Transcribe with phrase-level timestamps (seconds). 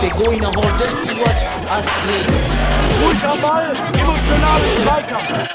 [0.00, 2.26] Der Goiner holt das Spiel was Astrid.
[3.02, 5.48] Ruhig am Ball, emotional im Zweikampf.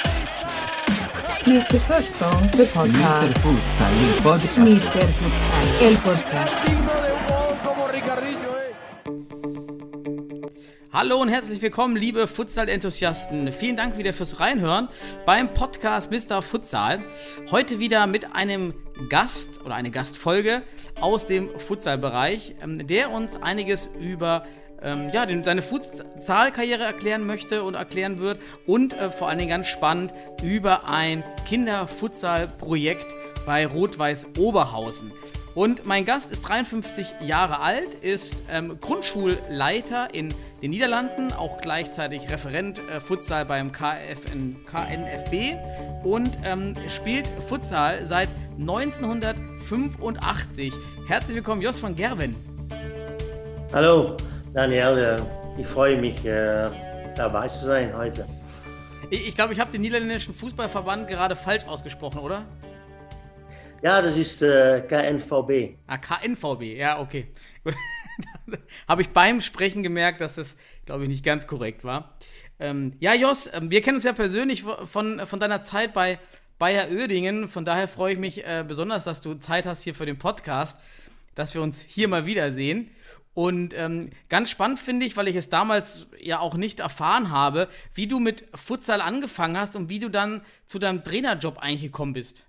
[1.46, 1.80] Mr.
[1.82, 2.68] Futsal, the Mr.
[2.74, 3.38] podcast.
[3.40, 4.58] Futsal, il podcast.
[4.58, 5.08] Mr.
[5.20, 6.62] Futsal, el podcast.
[10.96, 13.52] Hallo und herzlich willkommen, liebe Futsal-Enthusiasten.
[13.52, 14.90] Vielen Dank wieder fürs Reinhören
[15.26, 16.44] beim Podcast Mr.
[16.44, 17.02] Futsal.
[17.50, 18.76] Heute wieder mit einem
[19.10, 20.62] Gast oder eine Gastfolge
[21.02, 24.46] aus dem Futsal-Bereich, ähm, der uns einiges über
[24.84, 29.70] ähm, ja, seine Futsal-Karriere erklären möchte und erklären wird und äh, vor allen Dingen ganz
[29.70, 33.08] spannend über ein Kinder-Futsal-Projekt
[33.48, 35.12] bei Rot-Weiß Oberhausen.
[35.56, 42.30] Und mein Gast ist 53 Jahre alt, ist ähm, Grundschulleiter in den Niederlanden, auch gleichzeitig
[42.30, 45.58] Referent äh, Futsal beim KFN, KNFB
[46.06, 50.72] und ähm, spielt Futsal seit 1985.
[51.06, 52.34] Herzlich willkommen, Jos van Gerwen.
[53.74, 54.16] Hallo
[54.54, 55.18] Daniel, äh,
[55.60, 56.70] ich freue mich äh,
[57.18, 58.26] dabei zu sein heute.
[59.10, 62.46] Ich, ich glaube, ich habe den niederländischen Fußballverband gerade falsch ausgesprochen, oder?
[63.82, 65.76] Ja, das ist äh, KNVB.
[65.88, 67.28] Ah, KNVB, ja, okay.
[67.66, 67.76] Gut.
[68.88, 72.18] Habe ich beim Sprechen gemerkt, dass das, glaube ich, nicht ganz korrekt war.
[72.60, 76.20] Ähm, ja, Jos, ähm, wir kennen uns ja persönlich von, von deiner Zeit bei
[76.60, 77.48] Bayer Oerdingen.
[77.48, 80.80] Von daher freue ich mich äh, besonders, dass du Zeit hast hier für den Podcast,
[81.36, 82.90] dass wir uns hier mal wiedersehen.
[83.34, 87.68] Und ähm, ganz spannend finde ich, weil ich es damals ja auch nicht erfahren habe,
[87.94, 92.14] wie du mit Futsal angefangen hast und wie du dann zu deinem Trainerjob eigentlich gekommen
[92.14, 92.46] bist.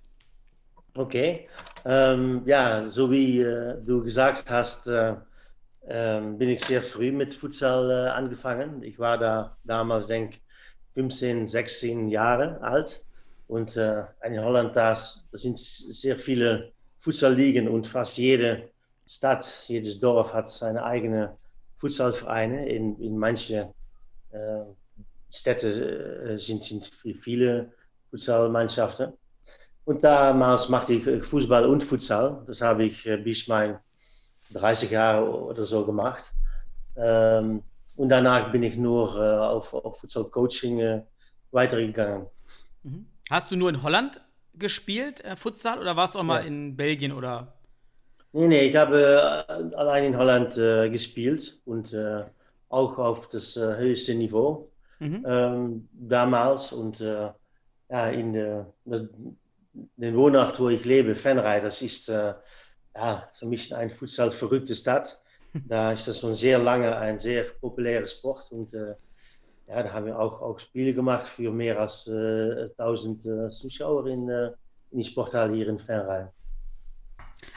[0.95, 1.49] Okay.
[1.85, 5.15] Ähm, ja, so wie äh, du gesagt hast, äh,
[5.89, 8.83] ähm, bin ich sehr früh mit Futsal äh, angefangen.
[8.83, 10.43] Ich war da damals, denke ich,
[10.95, 13.05] 15, 16 Jahre alt.
[13.47, 18.71] Und äh, in Holland, da sind sehr viele Futsalligen und fast jede
[19.07, 21.37] Stadt, jedes Dorf hat seine eigene
[21.77, 22.67] Futsalvereine.
[22.69, 23.69] In, in manchen
[24.31, 24.63] äh,
[25.31, 27.73] Städten äh, sind, sind viele
[28.11, 29.13] Futsalmannschaften.
[29.85, 32.43] Und damals machte ich Fußball und Futsal.
[32.47, 33.79] Das habe ich äh, bis mein
[34.51, 36.33] 30 Jahre oder so gemacht.
[36.97, 37.63] Ähm,
[37.97, 41.03] und danach bin ich nur äh, auf, auf Futsal-Coaching äh,
[41.53, 42.27] weitergegangen.
[42.83, 43.07] Mhm.
[43.31, 44.21] Hast du nur in Holland
[44.55, 46.47] gespielt, äh, Futsal, oder warst du auch mal Ja.
[46.47, 47.55] in Belgien oder?
[48.33, 52.25] Nee, nee, ich habe äh, allein in Holland äh, gespielt und äh,
[52.69, 55.25] auch auf das höchste Niveau Mhm.
[55.27, 56.73] ähm, damals.
[56.73, 58.73] Und ja, in der,
[59.97, 62.11] den Wohnort, wo ich lebe, Venray, das ist
[62.95, 65.21] ja, für mich eine Futsal-verrückte Stadt.
[65.69, 68.97] Da ist das schon sehr lange ein sehr populärer Sport und äh,
[69.69, 74.07] ja, da haben wir auch, auch Spiele gemacht für mehr als äh, 1000 äh, Zuschauer
[74.09, 74.51] in, äh,
[74.91, 76.27] in die Sporthalle hier in Venray.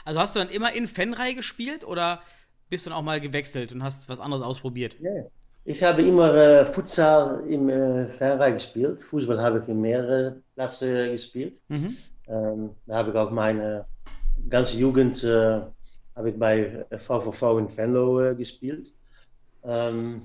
[0.06, 2.22] Also hast du dann immer in Fenrei gespielt oder
[2.70, 4.96] bist du dann auch mal gewechselt und hast was anderes ausprobiert?
[5.00, 5.24] Ja,
[5.66, 9.02] ich habe immer äh, Futsal im äh, Venray gespielt.
[9.02, 11.62] Fußball habe ich in mehreren Plätzen gespielt.
[11.68, 11.98] Mhm.
[12.28, 13.86] Ähm, da habe ich auch meine
[14.50, 15.62] ganze Jugend äh,
[16.16, 18.94] habe ich bei VVV in Venlo äh, gespielt.
[19.64, 20.22] Ähm,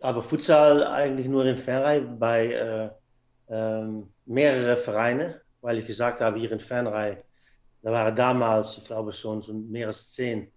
[0.00, 2.90] aber Futsal eigentlich nur in Venray bei äh,
[3.48, 7.18] ähm, mehreren Vereinen, weil ich gesagt habe, hier in Venray,
[7.82, 10.50] da waren damals, ich glaube schon, so mehr als zehn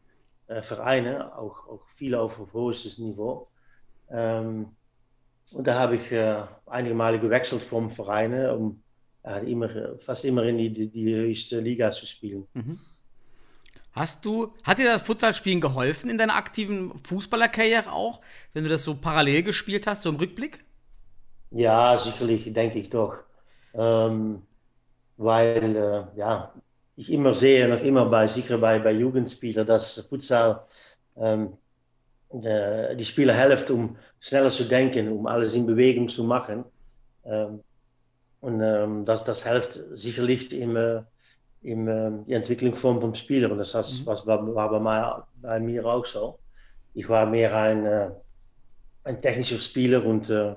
[0.47, 3.49] äh, Vereine, auch, auch viele auf hohes Niveau.
[4.09, 4.75] Ähm,
[5.53, 8.83] und da habe ich äh, einige Male gewechselt vom Vereine, um
[9.29, 9.69] ja, immer,
[10.00, 12.47] fast immer in die, die, höchste Liga zu spielen.
[13.91, 18.22] Hast du, hat dir das Futsalspielen geholfen in deiner aktiven Fußballerkarriere auch,
[18.53, 20.63] wenn du das so parallel gespielt hast, so im Rückblick?
[21.51, 23.18] Ja, sicherlich, denke ich doch.
[23.73, 24.41] Ähm,
[25.18, 26.53] weil äh, ja,
[26.95, 30.63] ich immer sehe, noch immer bei, sicher bei, bei Jugendspielern, dass Futsal
[31.18, 31.53] ähm,
[32.31, 36.66] de, die Spieler hilft, um schneller zu denken, um alles in Bewegung zu machen.
[37.25, 37.62] Ähm,
[38.41, 41.01] und ähm, das, das hilft sicherlich im, äh,
[41.62, 43.51] im, äh, die Entwicklung vom, vom Spieler.
[43.51, 46.39] Und das was, was war, war bei, mir, bei mir auch so.
[46.94, 48.12] Ich war mehr ein, äh,
[49.03, 50.56] ein technischer Spieler und äh,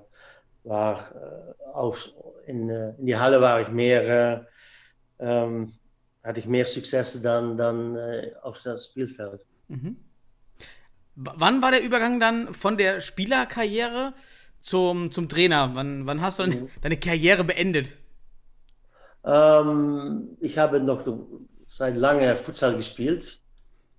[0.64, 2.08] war äh, auf,
[2.46, 4.46] in, äh, in die Halle war ich mehr,
[5.18, 5.72] äh, ähm,
[6.22, 9.44] hatte ich mehr Success dann, dann äh, auf das Spielfeld.
[9.68, 9.96] Mhm.
[11.16, 14.14] Wann war der Übergang dann von der Spielerkarriere
[14.62, 15.70] zum, zum Trainer?
[15.74, 16.70] Wann, wann hast du dann Mhm.
[16.80, 17.90] deine Karriere beendet?
[19.24, 21.04] Ähm, ich habe noch
[21.68, 23.40] seit lange Futsal gespielt,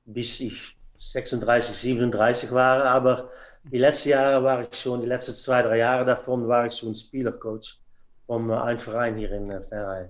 [0.06, 3.32] bis ich 36, 37 war, aber
[3.64, 6.96] die letzten Jahre war ich schon, die letzten zwei, drei Jahre davon war ich schon
[6.96, 7.80] Spielercoach
[8.28, 10.10] vom äh, einen Verein hier in äh, Venray.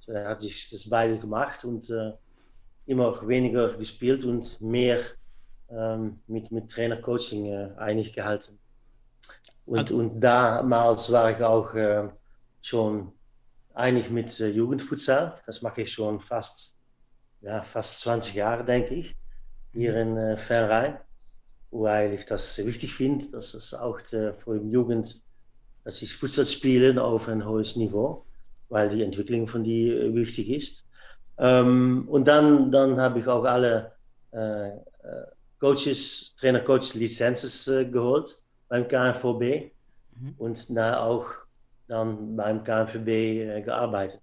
[0.00, 2.12] So, er hat sich das beide gemacht und äh,
[2.86, 5.00] immer weniger gespielt und mehr
[5.70, 8.58] ähm, mit, mit Trainer-Coaching äh, einig gehalten.
[9.72, 12.06] Und, Also- und damals war ich auch äh,
[12.60, 13.10] schon
[13.72, 15.34] einig mit äh, Jugendfutsal.
[15.46, 16.76] Das mache ich schon fast,
[17.40, 19.16] ja, fast 20 Jahre, denke ich,
[19.72, 20.98] hier in äh, Verein,
[21.70, 25.24] weil ich das wichtig finde, dass es auch äh, für die Jugend,
[25.84, 28.26] dass sie Futsal spielen auf ein hohes Niveau,
[28.68, 30.86] weil die Entwicklung von die äh, wichtig ist.
[31.38, 33.92] Ähm, und dann, dann habe ich auch alle
[34.34, 34.80] äh, äh,
[35.58, 38.41] Coaches, Trainer-Coach Lizenzen äh, geholt
[38.72, 39.72] beim KNVB
[40.16, 40.36] Mhm.
[40.36, 41.26] und da auch
[41.88, 44.22] dann beim KNVB äh, gearbeitet.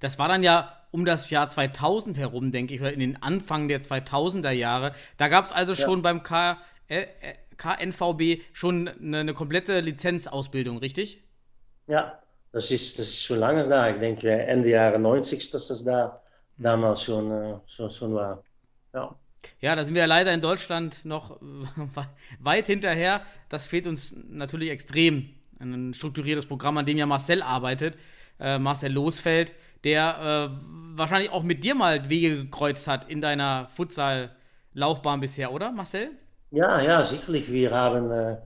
[0.00, 3.68] Das war dann ja um das Jahr 2000 herum, denke ich, oder in den Anfang
[3.68, 4.92] der 2000er Jahre.
[5.18, 5.74] Da gab es also Ja.
[5.74, 6.58] schon beim K
[6.88, 11.22] äh, äh, KNVB schon eine, eine komplette Lizenzausbildung, richtig?
[11.86, 12.22] Ja,
[12.52, 13.90] das ist, das ist schon lange da.
[13.90, 16.22] Ich denke Ende Jahre 90, dass das da
[16.56, 18.44] damals schon, äh, schon, schon war.
[18.92, 19.16] Ja.
[19.60, 21.40] Ja, da sind wir ja leider in Deutschland noch
[22.40, 23.22] weit hinterher.
[23.48, 25.30] Das fehlt uns natürlich extrem.
[25.58, 27.96] Ein strukturiertes Programm, an dem ja Marcel arbeitet,
[28.38, 29.54] äh, Marcel Losfeld,
[29.84, 35.72] der äh, wahrscheinlich auch mit dir mal Wege gekreuzt hat in deiner Futsal-Laufbahn bisher, oder
[35.72, 36.10] Marcel?
[36.50, 37.50] Ja, ja, sicherlich.
[37.50, 38.36] Wir haben äh,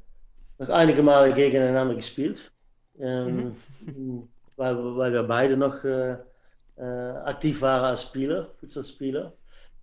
[0.58, 2.52] noch einige Male gegeneinander gespielt,
[2.98, 3.56] ähm,
[4.56, 6.16] weil, weil wir beide noch äh,
[6.76, 9.32] äh, aktiv waren als Spieler, Futsalspieler.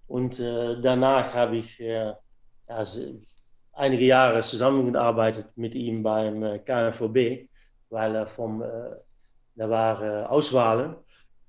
[0.07, 2.13] Und äh, danach habe ich äh,
[2.83, 3.21] se-
[3.73, 7.49] einige Jahre zusammengearbeitet mit ihm beim äh, KNVB,
[7.89, 8.95] weil er vom, äh,
[9.55, 10.95] da waren äh, Auswahlen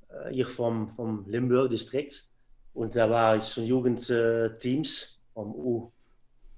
[0.08, 2.26] äh, hier vom, vom Limburg-Distrikt.
[2.75, 5.52] Und da war ich so Jugendteams vom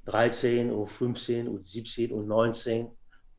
[0.06, 2.90] U13, U15, U17, U19.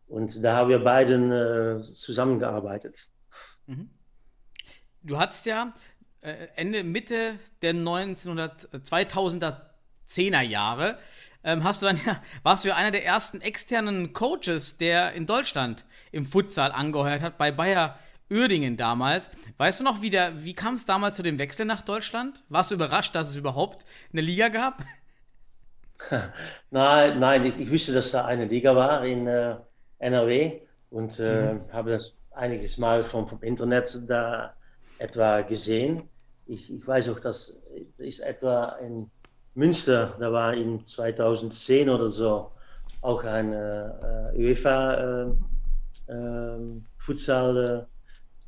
[0.07, 3.07] Und da haben wir beiden zusammengearbeitet.
[3.67, 3.89] Mhm.
[5.03, 5.73] Du hattest ja
[6.55, 10.99] Ende, Mitte der 1900, 2010er Jahre,
[11.43, 15.25] ähm, hast du dann ja, warst du ja einer der ersten externen Coaches, der in
[15.25, 17.97] Deutschland im Futsal angeheuert hat, bei Bayer
[18.29, 19.29] Uerdingen damals.
[19.57, 22.43] Weißt du noch, wie, der, wie kam es damals zu dem Wechsel nach Deutschland?
[22.49, 24.83] Warst du überrascht, dass es überhaupt eine Liga gab?
[26.71, 29.55] Nein, nein, ich, ich wusste, dass da eine Liga war in äh,
[29.99, 34.55] NRW und äh, habe das einiges Mal vom, vom Internet da
[35.01, 36.03] etwa gesehen.
[36.45, 37.63] Ich, ich weiß auch, dass
[37.97, 39.09] ist etwa in
[39.53, 42.51] Münster, da war in 2010 oder so
[43.01, 45.31] auch eine äh, UEFA äh,
[46.07, 47.87] ähm, Futsal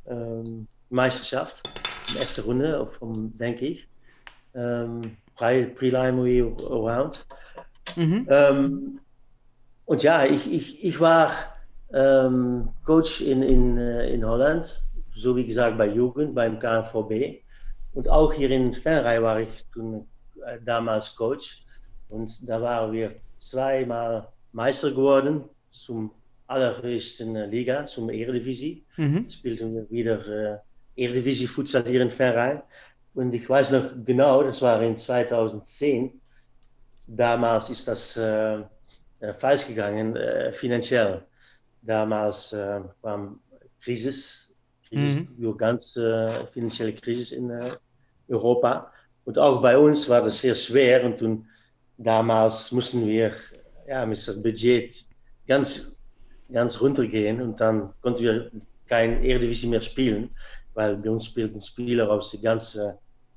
[0.06, 1.62] äh, ähm, Meisterschaft,
[2.10, 3.88] in erster Runde, vom, denke ich.
[4.54, 7.26] Ähm, Pre- Preliminary Round.
[7.96, 8.26] Mhm.
[8.30, 9.00] Ähm,
[9.86, 11.32] und ja, ich, ich, ich war
[11.92, 17.42] ähm, Coach in, in, äh, in Holland, so wie gesagt bei Jugend, beim KNVB.
[17.92, 21.64] Und auch hier in Venray war ich äh, damals Coach.
[22.08, 26.10] Und da waren wir zweimal Meister geworden zum
[26.46, 28.84] allerhöchsten äh, Liga, zum Eredivisie.
[28.96, 29.30] Mhm.
[29.30, 30.26] Spielten wir wieder
[30.96, 32.60] äh, Eredivisie Futsal hier in Venray.
[33.14, 36.20] Und ich weiß noch genau, das war in 2010
[37.06, 38.62] damals ist das äh,
[39.20, 41.22] äh, falsch gegangen, äh, finanziell.
[41.82, 43.40] Damals äh, kam
[43.80, 44.53] Krise,
[44.94, 45.36] Krise Mhm.
[45.38, 47.76] durch ganz äh, finanzielle Krise in äh,
[48.28, 48.92] Europa.
[49.24, 51.04] Und auch bei uns war das sehr schwer.
[51.04, 51.46] Und toen,
[51.96, 53.32] damals mussten wir
[53.86, 54.94] ja, mit das Budget
[55.46, 56.00] ganz,
[56.52, 57.40] ganz runtergehen.
[57.42, 58.50] Und dann konnten wir
[58.86, 60.30] kein Eredivisie mehr spielen,
[60.74, 62.94] weil bei uns spielten Spieler aus der ganzen,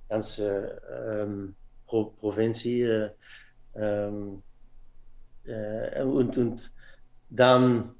[0.09, 0.67] ganzen
[1.09, 1.55] ähm,
[1.87, 2.83] Pro Provincie.
[2.83, 3.09] Äh,
[3.75, 4.43] ähm,
[5.45, 6.71] äh, und, und
[7.29, 7.96] dann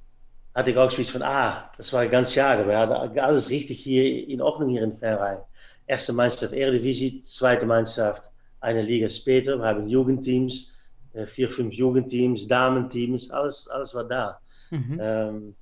[0.57, 2.67] hatte ich auch zoiets von, ah, das war ganz schade.
[2.67, 5.37] Wir hatten alles richtig hier in Ordnung hier in Verein.
[5.85, 8.23] Erste Mannschaft Eredivisie, zweite Mannschaft
[8.59, 9.59] eine Liga später.
[9.59, 10.73] Wir haben Jugendteams,
[11.13, 14.39] äh, vier, fünf Jugendteams, Damenteams, alles, alles war da.
[14.71, 14.99] Mhm.
[14.99, 15.55] Ähm,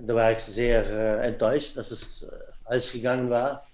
[0.00, 2.30] da war ich sehr äh, enttäuscht, dass es äh,
[2.64, 3.66] falsch gegangen war.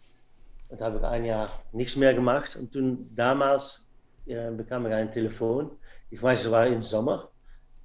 [0.71, 2.57] Und habe ich ein Jahr nichts mehr gemacht.
[2.57, 3.87] Und toen damals
[4.25, 5.73] äh, bekam ich ein Telefon.
[6.09, 7.29] Ich weiß, es war im Sommer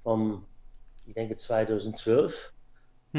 [0.02, 0.46] vom,
[1.04, 2.53] ich denke 2012,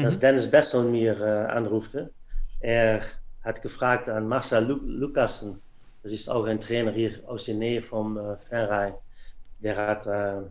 [0.00, 0.20] dass Mhm.
[0.20, 2.12] Dennis Bessel mir äh, anrufte.
[2.60, 3.02] Er
[3.42, 5.60] hat gefragt an Marcel Lu Lucassen,
[6.02, 8.94] das ist auch ein Trainer hier aus der Nähe vom äh, Verein.
[9.60, 10.42] Der hat äh,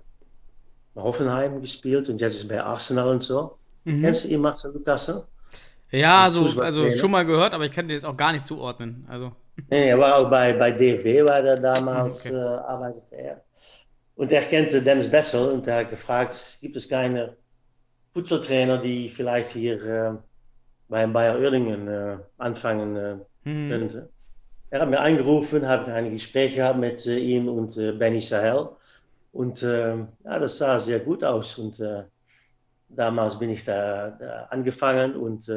[0.95, 3.57] Hoffenheim gespielt und jetzt ist bei Arsenal und so.
[3.83, 4.01] Mhm.
[4.01, 5.23] Kennst du ihn, Marcel Lucassen?
[5.91, 6.65] Ja, so, Fußballtrainer.
[6.87, 9.05] also schon mal gehört, aber ich kann den jetzt auch gar nicht zuordnen.
[9.09, 9.31] Also.
[9.69, 12.35] Nee, er war auch bei, bei DFB, war er damals, Okay.
[12.35, 13.43] äh, arbeitete er.
[14.15, 17.37] Und er kannte Dennis Bessel und er hat gefragt, gibt es keine
[18.15, 20.17] Futsaltrainer, die vielleicht hier äh,
[20.87, 23.69] bei Bayer Uerdingen äh, anfangen äh, mhm.
[23.69, 24.09] könnte.
[24.69, 28.69] Er hat mir angerufen, habe ein Gespräch gehabt mit äh, ihm und äh, Benny Sahel.
[29.33, 31.57] Und äh, ja, das sah sehr gut aus.
[31.57, 32.03] Und äh,
[32.87, 35.49] damals bin ich da, da angefangen und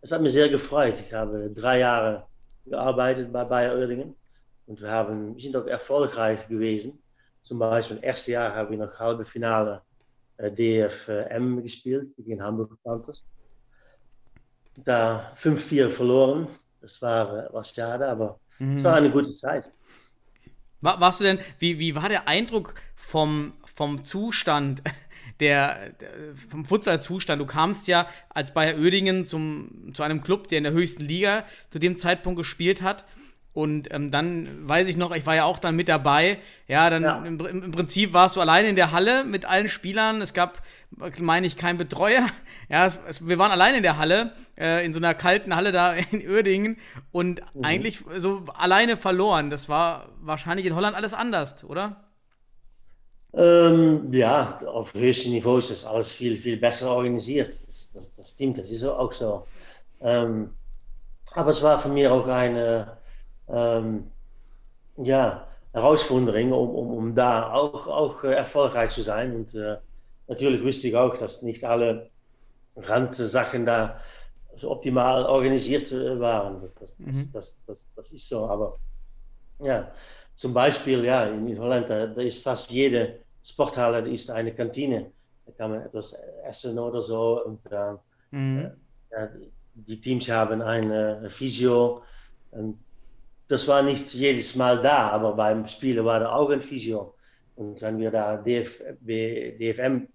[0.00, 1.00] es hat mich sehr gefreut.
[1.00, 2.26] Ich habe drei Jahre
[2.64, 4.14] gearbeitet bei Bayer Oerdingen
[4.66, 7.02] und wir, haben, wir sind auch erfolgreich gewesen.
[7.42, 9.82] Zum Beispiel im ersten Jahr haben wir noch halbe Finale
[10.38, 13.24] DFM gespielt gegen Hamburg Panthers.
[14.76, 16.46] Da 5-4 verloren.
[16.80, 18.76] Das war, war schade, aber mhm.
[18.76, 19.70] es war eine gute Zeit.
[20.80, 24.82] War, warst du denn, wie, wie war der Eindruck vom, vom Zustand
[25.40, 26.10] der, der
[26.48, 27.40] vom Futsal-Zustand.
[27.40, 31.44] Du kamst ja als Bayer Oedingen zum, zu einem Club, der in der höchsten Liga
[31.70, 33.04] zu dem Zeitpunkt gespielt hat.
[33.58, 36.38] Und ähm, dann weiß ich noch, ich war ja auch dann mit dabei.
[36.68, 37.24] Ja, dann ja.
[37.24, 40.22] Im, Im, Prinzip warst du alleine in der Halle mit allen Spielern.
[40.22, 40.62] Es gab,
[41.20, 42.24] meine ich, keinen Betreuer.
[42.70, 45.72] Ja, es, es, wir waren alleine in der Halle, äh, in so einer kalten Halle
[45.72, 46.76] da in Uerdingen
[47.10, 47.64] und mhm.
[47.64, 49.48] eigentlich so alleine verloren.
[49.48, 52.04] Das war wahrscheinlich in Holland alles anders, oder?
[53.32, 57.48] Ähm, ja, auf höchstem Niveau ist das alles viel, viel besser organisiert.
[57.48, 59.46] Das, das, das stimmt, das ist auch so.
[60.02, 60.50] Ähm,
[61.32, 62.97] aber es war für mich auch eine
[63.50, 64.10] ähm,
[64.96, 69.34] ja, Herausforderung, um, um, um da auch, auch äh, erfolgreich zu sein.
[69.34, 69.76] Und äh,
[70.26, 72.10] natürlich wusste ich auch, dass nicht alle
[72.76, 74.00] Randsachen da
[74.54, 76.62] so optimal organisiert äh, waren.
[76.80, 77.06] Das, mhm.
[77.06, 78.46] das, das, das, das, ist so.
[78.46, 78.78] Aber
[79.60, 79.92] ja,
[80.34, 85.12] zum Beispiel ja, in, in Holland, da, da ist fast jede Sporthalle ist eine Kantine.
[85.46, 86.12] Da kann man etwas
[86.44, 87.44] essen oder so.
[87.44, 87.94] Und äh,
[88.30, 88.70] mhm.
[89.10, 89.28] ja,
[89.74, 92.02] die Teams haben eine Physio.
[92.50, 92.78] Und
[93.48, 97.14] das war nicht jedes Mal da, aber beim Spielen war da auch ein Physio.
[97.56, 100.06] Und wenn wir da DF, DFM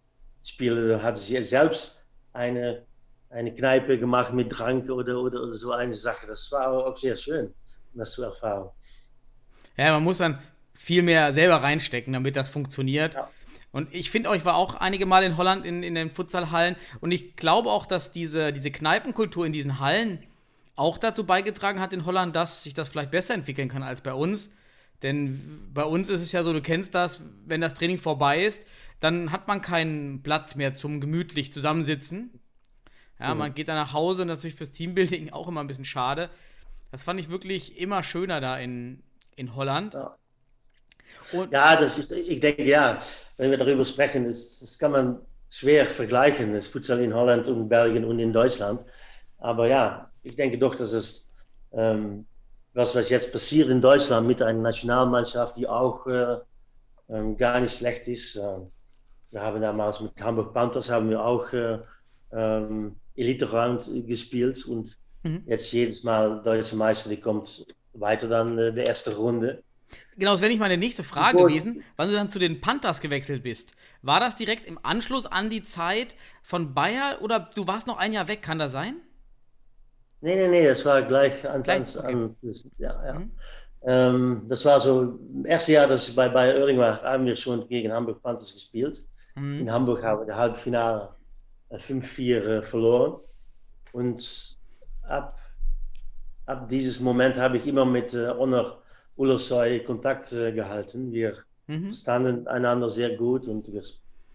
[0.43, 2.85] spielen, hat sie selbst eine,
[3.29, 6.27] eine Kneipe gemacht mit Trank oder, oder, oder so eine Sache.
[6.27, 7.53] Das war auch sehr schön,
[7.95, 8.69] das zu erfahren.
[9.75, 10.39] Ja, man muss dann
[10.73, 13.15] viel mehr selber reinstecken, damit das funktioniert.
[13.15, 13.29] Ja.
[13.71, 17.11] Und ich finde, ich war auch einige Mal in Holland in, in den Futsalhallen und
[17.11, 20.19] ich glaube auch, dass diese, diese Kneipenkultur in diesen Hallen
[20.75, 24.13] auch dazu beigetragen hat in Holland, dass sich das vielleicht besser entwickeln kann als bei
[24.13, 24.49] uns.
[25.01, 28.63] Denn bei uns ist es ja so, du kennst das, wenn das Training vorbei ist,
[28.99, 32.39] dann hat man keinen Platz mehr zum gemütlich zusammensitzen.
[33.19, 33.39] Ja, mhm.
[33.39, 36.29] man geht dann nach Hause und natürlich fürs Teambuilding auch immer ein bisschen schade.
[36.91, 39.03] Das fand ich wirklich immer schöner da in,
[39.35, 39.93] in Holland.
[39.93, 40.17] Ja.
[41.33, 42.99] Und ja, das ist, ich denke, ja,
[43.37, 47.69] wenn wir darüber sprechen, das, das kann man schwer vergleichen, das Futsal in Holland und
[47.69, 48.81] Belgien und in Deutschland.
[49.37, 51.31] Aber ja, ich denke doch, dass es,
[51.73, 52.25] ähm,
[52.73, 56.37] was, was jetzt passiert in Deutschland mit einer Nationalmannschaft, die auch äh,
[57.09, 58.35] ähm, gar nicht schlecht ist.
[58.35, 58.59] Äh,
[59.31, 61.79] wir haben damals mit Hamburg Panthers haben wir auch äh,
[62.31, 65.43] ähm, Elite Round gespielt und mhm.
[65.45, 69.63] jetzt jedes Mal deutsche Meister, die kommt weiter dann äh, der erste Runde.
[70.17, 71.49] Genau, das wäre nicht meine nächste Frage Gut.
[71.49, 73.73] gewesen, wann du dann zu den Panthers gewechselt bist.
[74.01, 78.13] War das direkt im Anschluss an die Zeit von Bayer oder du warst noch ein
[78.13, 78.95] Jahr weg, kann das sein?
[80.23, 82.13] Nee, nee, nee, das war gleich an, gleich, okay.
[82.13, 83.13] an das, ja, ja.
[83.19, 83.31] Mhm.
[83.81, 87.35] Ähm, das war so, im ersten Jahr, dass ich bei Bayer Oerding war, haben wir
[87.35, 89.01] schon gegen Hamburg Panthers gespielt.
[89.35, 89.59] Mhm.
[89.59, 91.09] In Hamburg haben wir das Halbfinale
[91.71, 93.19] 5-4 äh, verloren.
[93.91, 94.57] Und
[95.09, 95.37] ab,
[96.45, 98.81] ab dieses Moment habe ich immer mit äh, Honor
[99.17, 101.11] Ullersoy Kontakt äh, gehalten.
[101.11, 101.87] Wir mhm.
[101.87, 103.81] verstanden einander sehr gut und wir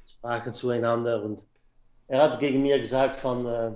[0.07, 1.23] sprachen zueinander.
[1.23, 1.47] Und
[2.09, 3.71] er hat gegen mir gesagt von, äh,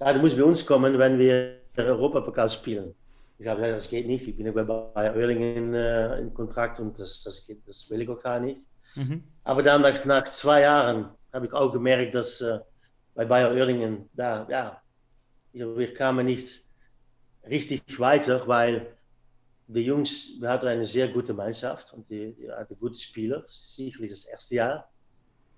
[0.00, 2.94] ja, du musst bei uns kommen, wenn wir Europapokal spielen.
[3.38, 4.28] Ich habe gesagt, das geht nicht.
[4.28, 8.22] Ich bin bei Oerlingen äh, in Kontakt und das, das, geht, das will ich auch
[8.22, 8.66] gar nicht.
[8.94, 9.24] Mhm.
[9.42, 12.60] Aber dann nach, nach zwei Jahren habe ich auch gemerkt, dass äh,
[13.14, 14.80] bei Bayer Oerlingen, da, ja,
[15.52, 16.64] wir kamen nicht
[17.48, 18.96] richtig weiter, weil
[19.66, 24.10] die Jungs, wir hatten eine sehr gute Mannschaft und die, die hatten gute Spieler, sicherlich
[24.10, 24.90] das erste Jahr.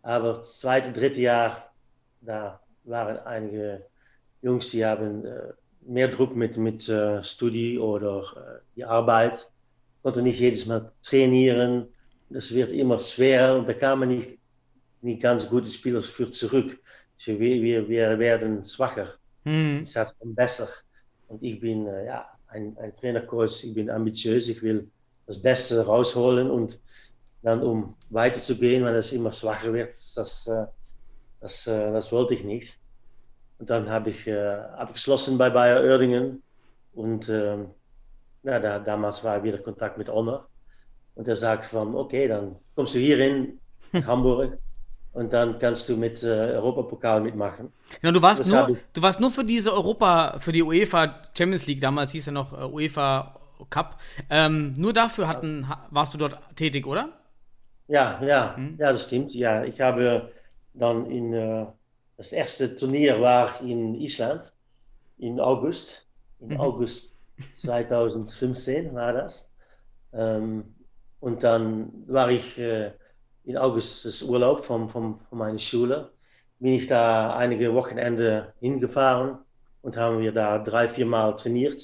[0.03, 1.73] Aber das zweite, dritte Jahr,
[2.21, 3.87] da waren einige
[4.43, 5.53] Jungs, die haben äh,
[5.83, 9.51] mehr Druck mit, mit äh, Studie oder äh, die Arbeit,
[10.03, 11.89] konnten nicht jedes Mal trainieren.
[12.29, 14.39] Das wird immer schwer und da kamen nicht,
[15.01, 16.81] nicht ganz gute Spieler für zurück.
[17.19, 19.15] Also wir, wir, wir werden schwacher.
[19.45, 19.81] Mhm.
[19.83, 20.69] Es hat besser.
[21.29, 24.89] Und ich bin, ja, ein, ein Trainercoach, ich bin ambitiös, ich will
[25.27, 26.81] das Beste rausholen und
[27.43, 30.49] dann um weiterzugehen, wenn es immer schwacher wird, das,
[31.41, 32.79] das, äh, das wollte ich nicht.
[33.59, 36.43] Und dann habe ich äh, abgeschlossen bei Bayer Oerdingen
[36.93, 37.75] und ähm,
[38.43, 40.51] ja, da, damals war wieder Kontakt mit Honor
[41.15, 43.61] und er sagt von, okay, dann kommst du hier in
[44.07, 44.61] Hamburg
[45.13, 47.73] und dann kannst du mit äh, Europapokal mitmachen.
[48.01, 51.67] Genau, du warst Das nur, du warst nur für diese Europa, für die UEFA Champions
[51.67, 53.39] League, damals hieß ja noch äh, UEFA
[53.71, 54.01] Cup.
[54.29, 57.11] Ähm, nur dafür hatten, ha- warst du dort tätig, oder?
[57.89, 58.79] Ja, ja, Hm?
[58.79, 59.33] ja, das stimmt.
[59.35, 60.33] Ja, ich habe
[60.73, 61.67] dann in äh,
[62.17, 64.53] das erste Turnier war in Island
[65.19, 66.07] in August.
[66.41, 66.61] In Mhm.
[66.61, 67.19] August
[67.53, 69.51] 2015 war das.
[70.13, 70.75] Ähm,
[71.21, 72.93] und dann war ich äh,
[73.45, 76.13] in August das Urlaub von, von, von meiner Schule.
[76.59, 79.39] Bin ich da einige Wochenende hingefahren
[79.83, 81.83] und haben wir da drei, vier Mal trainiert.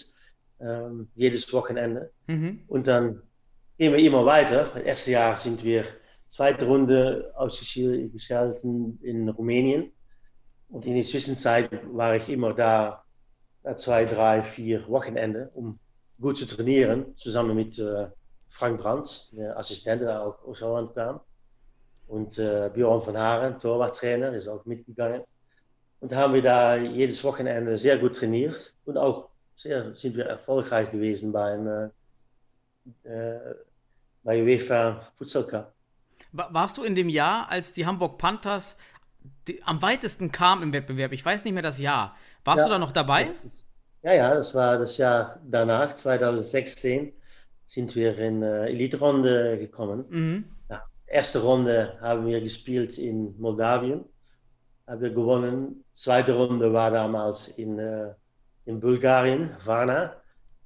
[0.60, 2.12] Ähm, jedes Wochenende.
[2.26, 2.64] Mhm.
[2.68, 3.22] Und dann
[3.78, 4.70] gehen wir immer weiter.
[4.74, 5.84] Das erste Jahr sind wir
[6.28, 9.92] zweite Runde ausgeschaltet in Rumänien.
[10.72, 13.04] Und in der Zwischenzeit war ich immer da
[13.62, 15.78] äh, zwei, drei, vier Wochenende, um
[16.20, 18.08] gut zu trainieren, zusammen mit äh,
[18.48, 21.20] Frank Brands, der Assistent, der auch aus Holland kam.
[22.06, 25.22] Und äh, Björn van Haren, Torwarttrainer, ist auch mitgegangen.
[26.00, 30.90] Und haben wir da jedes Wochenende sehr gut trainiert und auch sehr, sind wir erfolgreich
[30.90, 31.90] gewesen beim
[33.04, 33.54] äh, äh,
[34.24, 35.72] bei UEFA Futsal Cup.
[36.32, 38.76] Wa- Warst du in dem Jahr, als die Hamburg Panthers
[39.48, 41.12] die, am weitesten kam im Wettbewerb?
[41.12, 42.16] Ich weiß nicht mehr das Jahr.
[42.44, 43.24] Warst Ja, du da noch dabei?
[43.24, 43.66] Das, das,
[44.02, 47.12] ja, ja, das war das Jahr danach, 2016,
[47.64, 50.04] sind wir in äh, Elite-Runde gekommen.
[50.08, 50.44] Mhm.
[50.70, 54.04] Ja, erste Runde haben wir gespielt in Moldawien,
[54.86, 55.84] haben wir gewonnen.
[55.92, 58.14] Zweite Runde war damals in, äh,
[58.66, 60.16] in Bulgarien, Varna.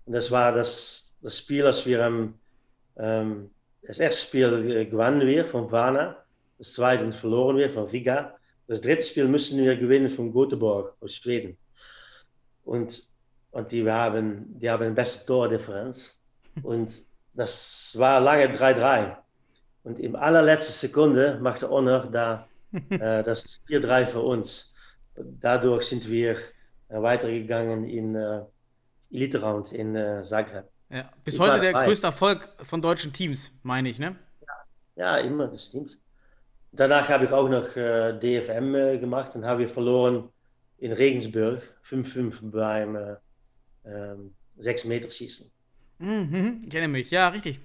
[0.06, 2.40] Und das war das, das Spiel, das wir am,
[2.96, 3.50] ähm,
[3.82, 6.16] das erste Spiel äh, gewannen wir von Varna,
[6.58, 8.36] das zweite verloren wir von Riga.
[8.68, 11.56] Das dritte Spiel müssen wir gewinnen von Göteborg aus Schweden.
[12.64, 13.04] Und,
[13.52, 16.20] und die haben, die haben beste Tordifferenz.
[16.62, 16.92] Und
[17.34, 19.16] das war lange 3-3.
[19.84, 22.48] Und im allerletzten Sekunde machte Honor da
[22.90, 24.74] äh, das 4-3 für uns.
[25.14, 26.32] Dadurch sind wir
[26.88, 28.42] äh, weitergegangen in äh,
[29.10, 30.68] Elite Round in äh, Zagreb.
[30.90, 31.08] Ja.
[31.24, 31.86] Bis Ich heute der dabei.
[31.86, 34.16] größte Erfolg von deutschen Teams, meine ich, ne?
[34.96, 35.98] Ja, immer, das stimmt.
[36.76, 40.30] Danach habe ich auch noch äh, DFM äh, gemacht und habe verloren
[40.78, 43.16] in Regensburg 5-5 beim äh,
[43.86, 45.52] ähm, 6 Meter Schießen.
[45.98, 47.60] Mhm, ich erinnere mich, ja, richtig.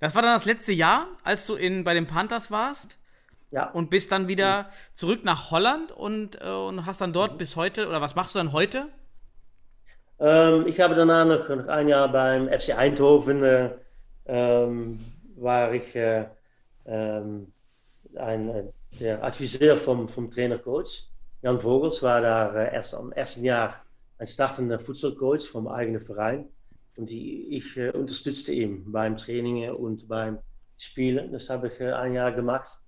[0.00, 2.98] Das war dann das letzte Jahr, als du in, bei den Panthers warst
[3.50, 7.14] Ja, und bist dann wieder zurück nach Holland und, äh, und hast dann Mhm.
[7.14, 8.88] dort bis heute, oder was machst du dann heute?
[10.18, 13.70] Ähm, ich habe danach noch, noch ein Jahr beim FC Eindhoven äh,
[14.26, 14.98] ähm,
[15.36, 16.26] war ich äh,
[16.86, 17.52] ähm,
[18.18, 18.64] ein, äh,
[19.00, 21.08] der Adviseur vom, vom Trainercoach.
[21.42, 23.84] Jan Vogels war da äh, erst am ersten Jahr
[24.18, 26.48] ein startender Futsalcoach vom eigenen Verein.
[26.96, 30.38] Und die, ich äh, unterstützte ihn beim Trainingen und beim
[30.78, 31.32] Spielen.
[31.32, 32.80] Das habe ich äh, ein Jahr gemacht.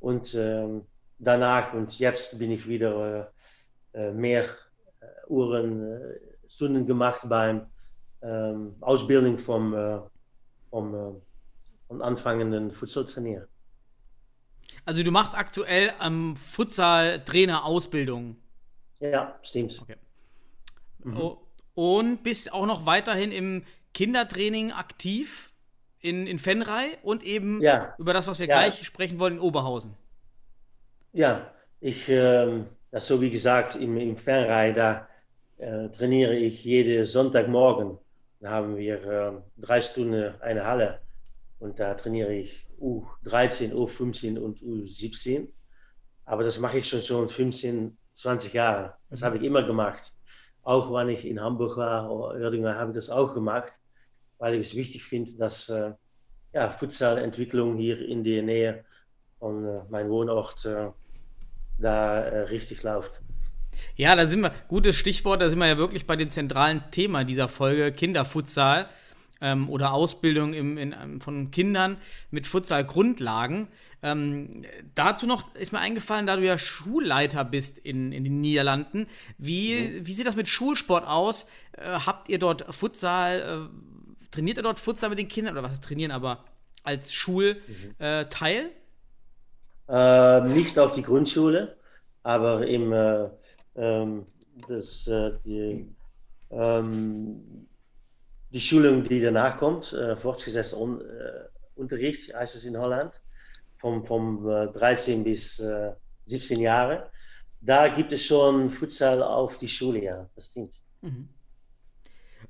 [0.00, 0.82] Und ähm,
[1.18, 3.32] danach und jetzt bin ich wieder
[3.92, 4.46] äh, mehr
[5.26, 6.00] Uhren,
[6.48, 7.66] Stunden gemacht beim
[8.22, 9.72] ähm, Ausbildung vom,
[10.70, 11.20] vom,
[11.88, 13.46] vom anfangenden Futsaltrainer.
[14.88, 18.36] Also du machst aktuell am Futsal-Trainer-Ausbildung.
[19.00, 19.78] Ja, stimmt.
[19.82, 19.96] Okay.
[21.04, 21.16] Mhm.
[21.18, 21.36] Oh,
[21.74, 25.52] und bist auch noch weiterhin im Kindertraining aktiv
[26.00, 27.94] in, in Fenrei und eben Ja.
[27.98, 28.60] über das, was wir Ja.
[28.60, 29.92] gleich sprechen wollen, in Oberhausen.
[31.12, 35.06] Ja, ich, ähm, ja, so wie gesagt, im, im Fernrei, da
[35.58, 37.98] äh, trainiere ich jeden Sonntagmorgen.
[38.40, 41.02] Da haben wir ähm, drei Stunden eine Halle
[41.58, 45.48] und da trainiere ich U13, U15 und U17.
[46.24, 48.94] Aber das mache ich schon schon 15, 20 Jahre.
[49.10, 50.12] Das habe ich immer gemacht.
[50.62, 53.80] Auch wenn ich in Hamburg war oder Uerdingen, habe ich das auch gemacht,
[54.38, 55.92] weil ich es wichtig finde, dass äh,
[56.52, 58.84] ja, Futsalentwicklung hier in der Nähe
[59.38, 60.90] von äh, meinem Wohnort äh,
[61.78, 63.22] da äh, richtig läuft.
[63.94, 67.24] Ja, da sind wir, gutes Stichwort, da sind wir ja wirklich bei dem zentralen Thema
[67.24, 68.88] dieser Folge, Kinderfutsal
[69.40, 71.98] ähm, oder Ausbildung im, in, ähm, von Kindern
[72.30, 73.68] mit Futsal-Grundlagen.
[74.02, 79.06] Ähm, dazu noch ist mir eingefallen, da du ja Schulleiter bist in, in den Niederlanden,
[79.38, 81.46] wie, wie sieht das mit Schulsport aus?
[81.72, 85.80] Äh, habt ihr dort Futsal, äh, trainiert ihr dort Futsal mit den Kindern oder was
[85.80, 86.44] trainieren, aber
[86.82, 88.70] als Schulteil?
[89.88, 91.76] Äh, nicht auf die Grundschule,
[92.22, 93.28] aber im, äh,
[93.76, 94.26] ähm,
[94.68, 95.86] das, äh, die,
[96.50, 97.67] ähm,
[98.50, 101.02] die Schulung, die danach kommt, äh, fortgesetzter Un
[101.74, 103.20] Unterricht, heißt es in Holland,
[103.78, 105.92] vom, vom äh, 13 bis äh,
[106.26, 107.10] 17 Jahre.
[107.60, 110.80] Da gibt es schon Futsal auf die Schule, ja, das stimmt.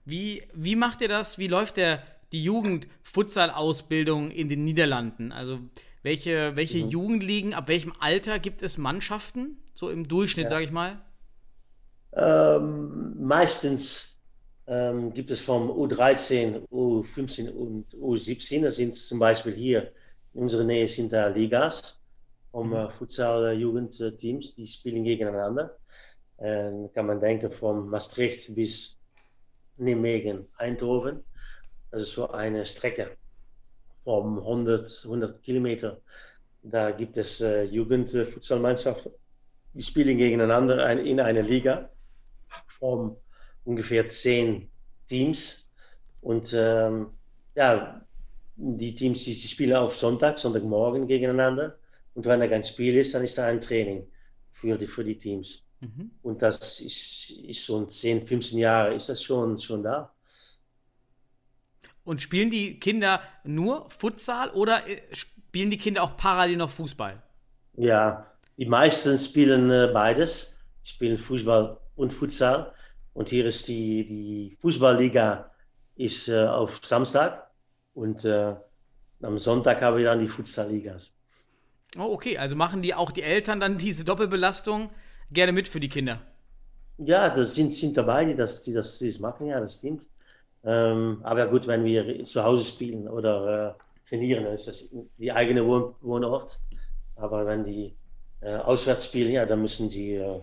[0.05, 1.39] Wie, wie macht ihr das?
[1.39, 5.33] Wie läuft der, die Jugend-Futsal-Ausbildung in den Niederlanden?
[5.33, 5.61] Also,
[6.03, 6.91] welche, welche mhm.
[6.91, 9.59] Jugendligen, ab welchem Alter gibt es Mannschaften?
[9.75, 10.51] So im Durchschnitt, ja.
[10.51, 10.99] sage ich mal?
[12.13, 14.18] Ähm, meistens
[14.69, 18.63] ähm, gibt es vom U13, U15 und U17.
[18.63, 19.93] Das sind zum Beispiel hier
[20.35, 22.01] in unserer Nähe sind da Ligas
[22.53, 25.77] vom äh, Futsal-Jugendteams, die spielen gegeneinander.
[26.39, 28.99] Ähm, kann man denken von Maastricht bis
[29.79, 31.25] Nijmegen, Eindhoven.
[31.91, 33.17] Das ist so eine Strecke
[34.05, 36.01] von 100, 100 Kilometer.
[36.63, 39.13] Da gibt es äh, Jugendfußballmannschaften,
[39.73, 41.91] die spielen gegeneinander ein, in einer Liga
[42.79, 43.17] von
[43.69, 44.71] ungefähr zehn
[45.09, 45.71] Teams.
[46.23, 47.09] Und ähm,
[47.55, 48.01] ja,
[48.57, 51.79] die Teams die, die spielen auf Sonntag, Sonntagmorgen gegeneinander.
[52.15, 54.09] Und wenn da kein Spiel ist, dann ist da ein Training
[54.53, 55.63] für die, für die Teams.
[55.81, 56.11] Mhm.
[56.23, 60.13] Und das ist, ist schon 10, 15 Jahre, ist das schon, schon da.
[62.05, 67.23] Und spielen die Kinder nur Futsal oder äh, spielen die Kinder auch parallel noch Fußball?
[67.77, 70.59] Ja, die meisten spielen äh, beides.
[70.83, 72.73] Spielen Fußball und Futsal.
[73.19, 75.51] Und hier ist die, die Fußballliga
[75.97, 77.51] ist äh, auf Samstag
[77.93, 78.55] und äh,
[79.23, 81.13] am Sonntag haben wir dann die Futsalligas.
[81.99, 82.39] Oh, okay.
[82.39, 84.91] Also machen die auch die Eltern dann diese Doppelbelastung
[85.33, 86.21] gerne mit für die Kinder?
[86.99, 90.07] Ja, das sind, sind dabei, die das, die, das, die das machen, ja, das stimmt.
[90.63, 95.33] Ähm, aber gut, wenn wir zu Hause spielen oder äh, trainieren, dann ist das die
[95.33, 96.61] eigene Wohn Wohnort.
[97.17, 97.97] Aber wenn die
[98.43, 100.41] äh, auswärts spielen, ja, dann müssen sie äh,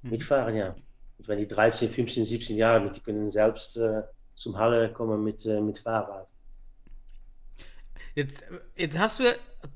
[0.00, 0.10] mhm.
[0.10, 0.74] mitfahren, ja.
[1.18, 4.02] Und wenn die 13, 15, 17 Jahre sind, die können selbst äh,
[4.34, 6.26] zum Halle kommen mit, äh, mit Fahrrad.
[8.14, 8.44] Jetzt,
[8.76, 9.24] jetzt hast du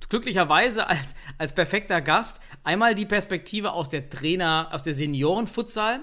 [0.08, 6.00] glücklicherweise als, als perfekter Gast einmal die Perspektive aus der Trainer, aus der Senioren-Futsal,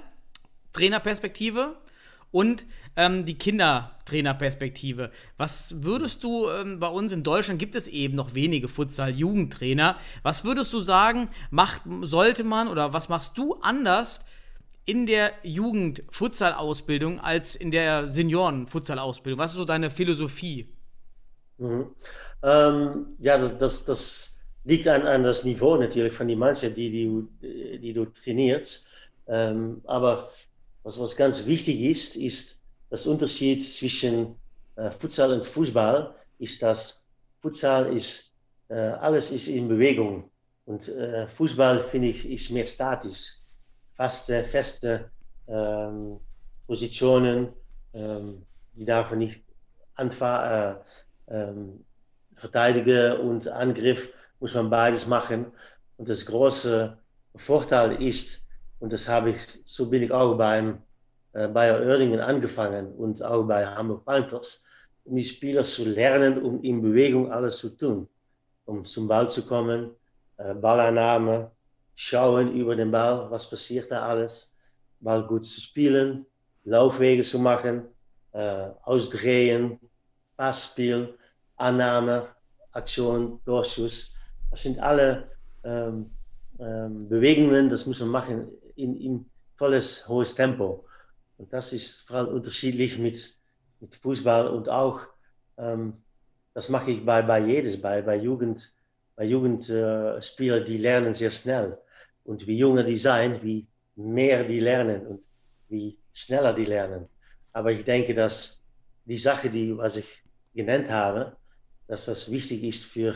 [0.72, 1.76] Trainerperspektive
[2.30, 5.12] und ähm, die Kindertrainerperspektive.
[5.38, 9.98] Was würdest du, ähm, bei uns in Deutschland gibt es eben noch wenige Futsal-Jugendtrainer.
[10.22, 14.22] Was würdest du sagen, macht, sollte man oder was machst du anders
[14.88, 19.38] in der Jugend-Futsal-Ausbildung als in der Senioren-Futsal-Ausbildung?
[19.38, 20.74] Was ist so deine Philosophie?
[21.58, 21.88] Mhm.
[22.42, 26.90] Ähm, ja, das, das, das liegt an, an das Niveau natürlich von den Mannschaft, die,
[26.90, 28.90] die, die du trainierst.
[29.28, 30.30] Ähm, aber
[30.84, 34.36] was, was ganz wichtig ist, ist das Unterschied zwischen
[34.78, 37.10] äh, Futsal und Fußball, ist, dass
[37.42, 38.34] Futsal ist,
[38.70, 40.30] äh, alles ist in Bewegung.
[40.66, 43.40] Und äh, Fußball, finde ich, ist mehr statisch.
[43.98, 45.10] Faste, feste
[45.48, 46.20] ähm,
[46.68, 47.50] Positionen,
[47.94, 49.44] ähm, die darf man nicht
[49.98, 50.76] äh,
[51.30, 51.84] ähm,
[52.36, 55.48] verteidigen und Angriff muss man beides machen.
[55.98, 56.96] Und das große
[57.36, 58.48] Vorteil ist,
[58.80, 60.84] und das habe ich, so bin ich auch beim
[61.34, 64.66] äh, Bayer Oerdingen angefangen und auch bei Hamburg Panthers,
[65.06, 68.08] um die Spieler zu lernen, um in Bewegung alles zu tun.
[68.66, 69.90] Um zum Ball zu kommen,
[70.38, 71.50] äh, Ballannahme,
[71.98, 74.56] schauen über den Ball, was passiert da alles,
[75.00, 76.28] Ball gut zu spielen,
[76.64, 77.88] Laufwege zu machen,
[78.34, 79.80] äh, ausdrehen,
[80.38, 81.18] Passspiel,
[81.56, 82.28] Annahme,
[82.72, 84.16] Aktion, Torschuss.
[84.52, 85.32] Das sind alle
[85.64, 86.12] ähm,
[86.60, 90.86] ähm, Bewegungen, das muss man machen in, in volles, hohes Tempo.
[91.40, 93.38] Und das ist vor allem unterschiedlich mit,
[93.80, 95.02] mit Fußball und auch,
[95.58, 95.94] ähm,
[96.54, 98.76] das mache ich bei, bei jedes, bei, bei Jugend,
[99.16, 101.80] bei Jugendspielern, äh, die lernen sehr schnell.
[102.28, 105.24] Und wie jünger die sein, wie mehr die lernen und
[105.70, 107.08] wie schneller die lernen.
[107.54, 108.64] Aber ich denke, dass
[109.06, 111.38] die Sache, die, was ich genannt habe,
[111.88, 113.16] dass das wichtig ist für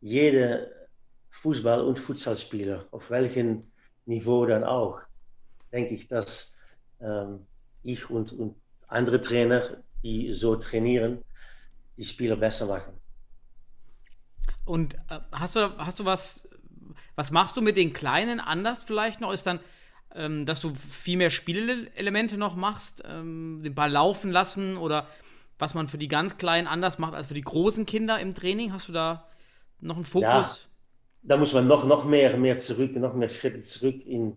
[0.00, 0.88] jede
[1.30, 3.70] Fußball- und Futsalspieler, auf welchem
[4.06, 5.00] Niveau dann auch.
[5.70, 6.56] Denke ich, dass
[7.00, 7.46] ähm,
[7.82, 8.56] ich und, und
[8.86, 11.22] andere Trainer, die so trainieren,
[11.98, 12.94] die Spieler besser machen.
[14.64, 16.47] Und äh, hast du, hast du was,
[17.18, 19.32] was machst du mit den Kleinen anders vielleicht noch?
[19.32, 19.58] Ist dann,
[20.14, 25.08] ähm, dass du viel mehr Spielelemente noch machst, ähm, den Ball laufen lassen oder
[25.58, 28.72] was man für die ganz Kleinen anders macht als für die großen Kinder im Training?
[28.72, 29.26] Hast du da
[29.80, 30.22] noch einen Fokus?
[30.22, 30.56] Ja,
[31.24, 34.36] da muss man noch, noch mehr, mehr zurück, noch mehr Schritte zurück in,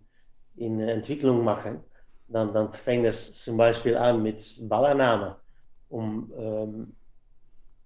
[0.55, 1.83] in Entwicklung machen.
[2.29, 5.35] Dann, dann fängt es zum Beispiel an mit Ballannahme.
[5.89, 6.95] Um, ähm,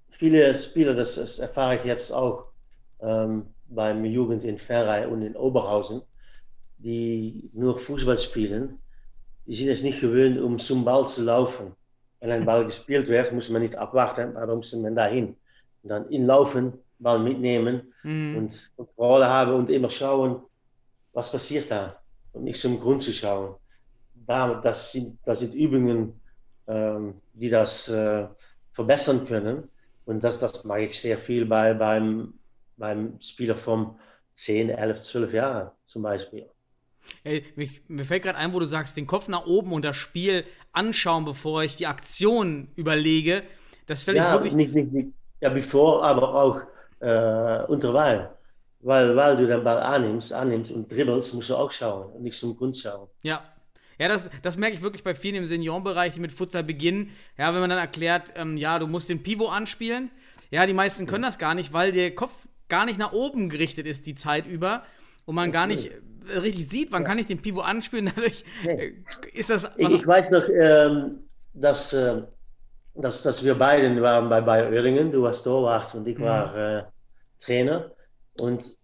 [0.10, 2.45] viele Spieler, das, das, erfahre ich jetzt auch
[3.01, 6.01] ähm, beim Jugend in Ferrei und in Oberhausen,
[6.78, 8.80] die nur Fußball spielen,
[9.45, 11.75] die sind es nicht gewöhnt, um zum Ball zu laufen
[12.25, 15.36] wenn ein Ball gespielt wird, muss man nicht abwarten, warum muss man dahin?
[15.84, 18.38] Und dann inlaufen, Ball mitnehmen mhm.
[18.38, 20.41] und Kontrolle haben und immer schauen,
[21.13, 21.99] was passiert da
[22.34, 23.56] und nicht zum Grund zu schauen.
[24.25, 26.19] Da, das, sind, das sind Übungen,
[26.67, 28.28] ähm, die das äh,
[28.71, 29.69] verbessern können
[30.06, 32.34] und das, das mache ich sehr viel bei, beim
[32.77, 33.97] beim Spieler von
[34.35, 36.49] 10, 11, 12 Jahren zum Beispiel.
[37.23, 39.95] Ey, mich, mir fällt gerade ein, wo du sagst, den Kopf nach oben und das
[39.95, 43.43] Spiel anschauen, bevor ich die Aktion überlege.
[43.85, 44.53] Das fällt ja, wirklich.
[44.53, 45.09] Nicht, nicht, nicht,
[45.39, 46.61] ja, bevor, aber auch
[46.99, 48.31] äh, unterweil.
[48.79, 52.38] Weil, weil du den Ball annimmst, annimmst und dribbelst, musst du auch schauen und nicht
[52.38, 53.07] zum Grund schauen.
[53.23, 53.43] Ja.
[53.97, 57.11] Ja, das, das merke ich wirklich bei vielen im Seniorenbereich, die mit Futsal beginnen.
[57.38, 60.11] Ja, wenn man dann erklärt, ähm, ja, du musst den Pivot anspielen.
[60.51, 62.33] Ja, die meisten können das gar nicht, weil der Kopf
[62.69, 64.84] gar nicht nach oben gerichtet ist die Zeit über
[65.25, 65.91] und man gar nicht
[66.41, 68.12] richtig sieht, wann kann ich den Pivot anspielen.
[68.15, 68.91] Dadurch äh,
[69.34, 69.69] ist das.
[69.78, 71.19] Ich, ich weiß noch, ähm,
[71.54, 72.21] dass, äh,
[72.95, 75.12] dass, dass wir beiden waren bei Bayer Oerlingen.
[75.12, 76.84] Du warst Torwart und ich war äh,
[77.39, 77.91] Trainer.
[78.38, 78.78] Und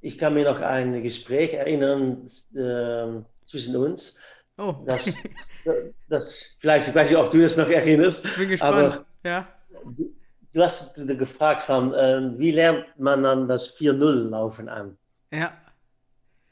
[0.00, 4.20] ich kann mir noch ein Gespräch erinnern äh, zwischen uns.
[4.58, 4.76] Oh.
[4.86, 5.14] Das,
[6.08, 8.26] das, vielleicht, ich weiß nicht, ob du das noch erinnerst.
[8.36, 8.74] Bin gespannt.
[8.74, 9.48] Aber ja.
[10.52, 14.96] Du, hast gefragt von, äh, wie lernt man dann das 4-0-Laufen an?
[15.32, 15.52] Ja.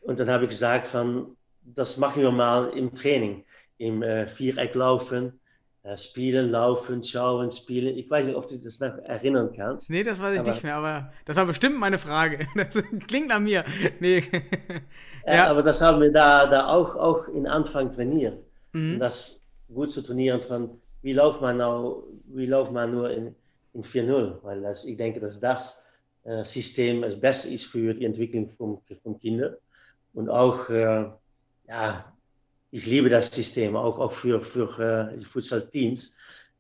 [0.01, 3.45] Und dann habe ich gesagt von, das machen wir mal im Training.
[3.79, 5.39] Im äh, Viereck laufen,
[5.83, 7.97] äh, spielen, laufen, schauen, spielen.
[7.97, 9.91] Ich weiß nicht, ob du das noch erinnern kannst.
[9.91, 12.47] Nee, das weiß ich Aber- nicht mehr, aber das war bestimmt meine Frage.
[12.57, 13.65] Das klingt nach mir.
[14.01, 14.25] Nee.
[15.27, 15.47] Ja, ja.
[15.49, 18.45] aber das haben wir da, da auch, auch in Anfang trainiert.
[18.73, 18.95] Mhm.
[18.95, 23.35] Um das gut zu trainieren von, wie läuft man nou, wie läuft man nur in,
[23.79, 24.43] in 4-0?
[24.43, 25.87] Weil das, ich denke, dass das
[26.25, 29.57] äh, System das Beste ist für die Entwicklung von, von Kindern.
[30.13, 31.07] Und auch, äh,
[31.69, 32.13] ja,
[32.71, 36.17] ich liebe das System, auch, auch für, für äh, Futsal-Teams,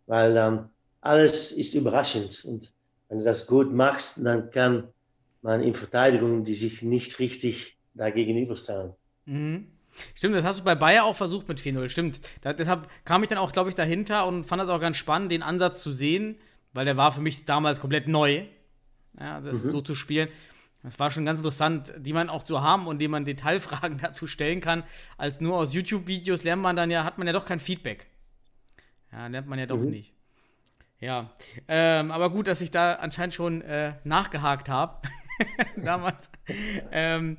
[0.06, 0.68] weil ähm,
[1.00, 2.44] alles ist überraschend.
[2.44, 2.72] Und
[3.08, 4.88] wenn du das gut machst, dann kann
[5.42, 8.92] man in Verteidigung, die sich nicht richtig da gegenüberstellen.
[9.26, 9.68] Mhm.
[10.14, 11.88] Stimmt, das hast du bei Bayer auch versucht mit 4-0.
[11.88, 12.20] Stimmt.
[12.42, 15.32] Da, deshalb kam ich dann auch, glaube ich, dahinter und fand das auch ganz spannend,
[15.32, 16.36] den Ansatz zu sehen,
[16.72, 18.44] weil der war für mich damals komplett neu,
[19.18, 20.28] ja, das so zu spielen.
[20.82, 24.26] Das war schon ganz interessant, die man auch zu haben und dem man Detailfragen dazu
[24.26, 24.84] stellen kann,
[25.16, 28.06] als nur aus YouTube-Videos lernt man dann ja, hat man ja doch kein Feedback.
[29.12, 29.90] Ja, lernt man ja doch Mhm.
[29.90, 30.12] nicht.
[31.00, 31.30] Ja,
[31.68, 35.00] ähm, aber gut, dass ich da anscheinend schon äh, nachgehakt habe.
[35.84, 36.30] Damals.
[36.90, 37.36] ähm,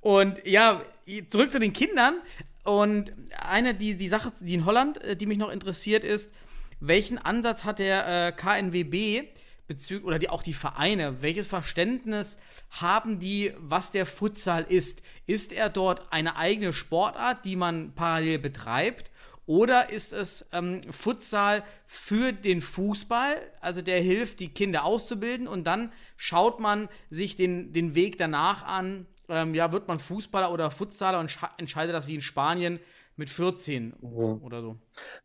[0.00, 0.82] und ja,
[1.28, 2.20] zurück zu den Kindern.
[2.64, 6.32] Und eine, die, die Sache, die in Holland, äh, die mich noch interessiert, ist,
[6.80, 9.28] welchen Ansatz hat der äh, KNWB
[9.66, 12.38] bezüglich, oder die, auch die Vereine, welches Verständnis
[12.70, 15.02] haben die, was der Futsal ist?
[15.26, 19.10] Ist er dort eine eigene Sportart, die man parallel betreibt?
[19.46, 25.64] Oder ist es ähm, Futsal für den Fußball, also der hilft, die Kinder auszubilden und
[25.68, 30.72] dann schaut man sich den, den Weg danach an, ähm, ja, wird man Fußballer oder
[30.72, 32.80] Futsaler und entscheidet das wie in Spanien
[33.16, 34.42] mit 14 Mhm.
[34.42, 34.78] oder so.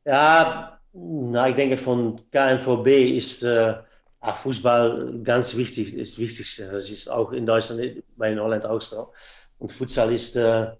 [0.06, 3.76] Ja, na, ich denke von KNVB ist äh,
[4.20, 6.70] ah, Fußball ganz wichtig, ist das Wichtigste.
[6.72, 9.14] Das ist auch in Deutschland, bei in Holland auch so.
[9.60, 10.72] Und Futsal ist, äh,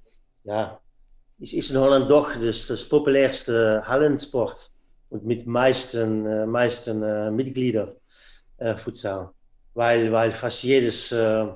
[0.44, 0.80] ja,
[1.40, 4.72] ist, ist in Holland doch das, das populärste Hallensport
[5.10, 7.94] und mit meisten, äh, meisten äh, Mitgliedern
[8.58, 9.32] äh, Futsal.
[9.74, 11.48] Weil, weil fast jedes äh,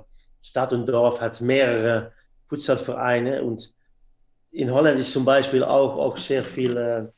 [0.42, 2.14] Stadt und Dorf hat mehrere
[2.48, 3.74] Futsalvereine und
[4.52, 7.12] in Holland ist zum Beispiel auch, auch sehr viel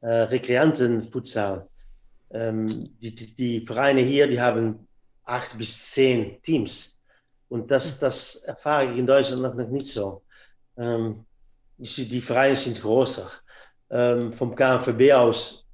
[0.00, 1.68] äh, Rekreantenfutsal.
[2.30, 4.86] Ähm, die, die, die Vereine hier, die haben
[5.24, 6.98] acht bis zehn Teams.
[7.48, 10.22] Und das, das erfahre ich in Deutschland noch nicht so.
[10.76, 11.24] Ähm,
[11.78, 13.30] die, die Vereine sind größer.
[13.90, 15.66] Ähm, vom KNVB aus,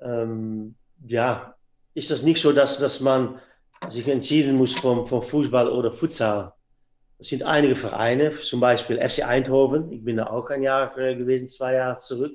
[0.00, 1.54] ähm, ja,
[1.94, 3.40] ist das nicht so, dass, dass man
[3.88, 6.52] sich entschieden muss vom, vom Fußball oder Futsal.
[7.18, 9.90] Es sind einige Vereine, zum Beispiel FC Eindhoven.
[9.92, 12.34] Ich bin da auch ein Jahr äh, gewesen, zwei Jahre zurück.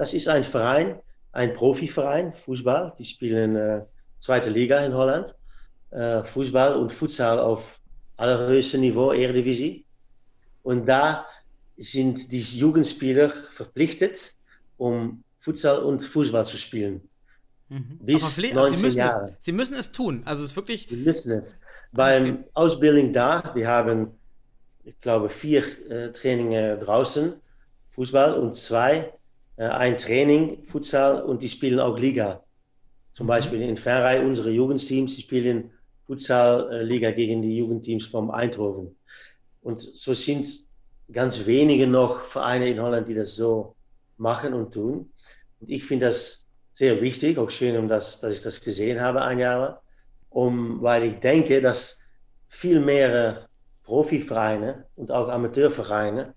[0.00, 0.98] Das ist ein Verein,
[1.32, 2.94] ein Profiverein, Fußball.
[2.98, 3.82] Die spielen äh,
[4.18, 5.34] zweite Liga in Holland.
[5.90, 7.78] Äh, Fußball und Futsal auf
[8.16, 9.84] allerhöchstem Niveau, Eredivisie.
[10.62, 11.26] Und da
[11.76, 14.34] sind die Jugendspieler verpflichtet,
[14.78, 17.02] um Futsal und Fußball zu spielen.
[17.68, 17.98] Mhm.
[18.00, 19.36] Bis Aber pfle- 19 sie, müssen Jahre.
[19.38, 20.22] es, sie müssen es tun.
[20.24, 20.86] Also es ist wirklich.
[20.86, 21.62] Die müssen es.
[21.92, 22.44] Beim Okay.
[22.54, 24.18] Ausbildung da, die haben,
[24.84, 27.34] ich glaube, vier äh, Trainingen draußen,
[27.90, 29.12] Fußball und zwei,
[29.68, 32.42] ein Training, Futsal und die spielen auch Liga.
[33.12, 35.70] Zum Beispiel in Ferrei, unsere Jugendteams, die spielen
[36.06, 38.96] Futsal-Liga gegen die Jugendteams vom Eindhoven.
[39.62, 40.48] Und so sind
[41.12, 43.76] ganz wenige noch Vereine in Holland, die das so
[44.16, 45.12] machen und tun.
[45.60, 49.22] Und ich finde das sehr wichtig, auch schön, um das, dass ich das gesehen habe
[49.22, 49.82] ein Jahr
[50.30, 52.00] um, weil ich denke, dass
[52.48, 53.48] viel mehr
[53.84, 56.34] Profivereine und auch Amateurvereine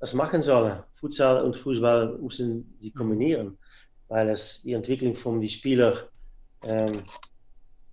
[0.00, 0.82] das machen sollen.
[0.94, 3.56] Futsal und Fußball müssen sie kombinieren,
[4.08, 6.08] weil es die Entwicklung von die Spieler
[6.62, 7.02] ähm,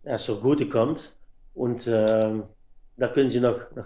[0.03, 1.15] ja, so gut kommt
[1.53, 2.43] Und ähm,
[2.97, 3.85] da können sie noch, noch,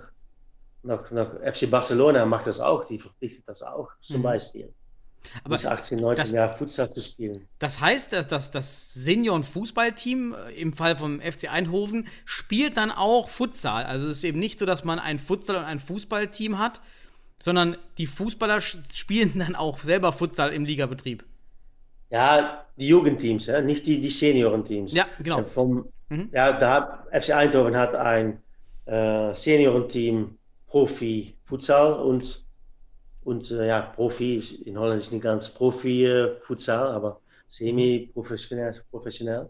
[0.84, 4.24] noch, noch, FC Barcelona macht das auch, die verpflichtet das auch zum Mhm.
[4.24, 4.74] Beispiel.
[5.44, 7.48] Aber bis 18, 19 das- Jahre Futsal zu spielen.
[7.60, 13.28] Das heißt, dass das, das Senioren-Fußballteam äh, im Fall vom FC Eindhoven spielt dann auch
[13.28, 13.84] Futsal.
[13.84, 16.82] Also es ist eben nicht so, dass man ein Futsal- und ein Fußballteam hat,
[17.42, 21.24] sondern die Fußballer spielen dann auch selber Futsal im Ligabetrieb.
[22.10, 24.94] Ja, die Jugendteams, nicht die, die Seniorenteams.
[24.94, 25.40] Ja, genau.
[25.40, 26.30] En Vom, Mhm.
[26.32, 28.42] ja, da FC Eindhoven hat ein
[28.86, 32.46] äh, Seniorenteam Profi Futsal und,
[33.26, 39.50] und äh, ja, Profi, in Holland ist nicht ganz Profi äh, Futsal, aber semi-professionell professionell,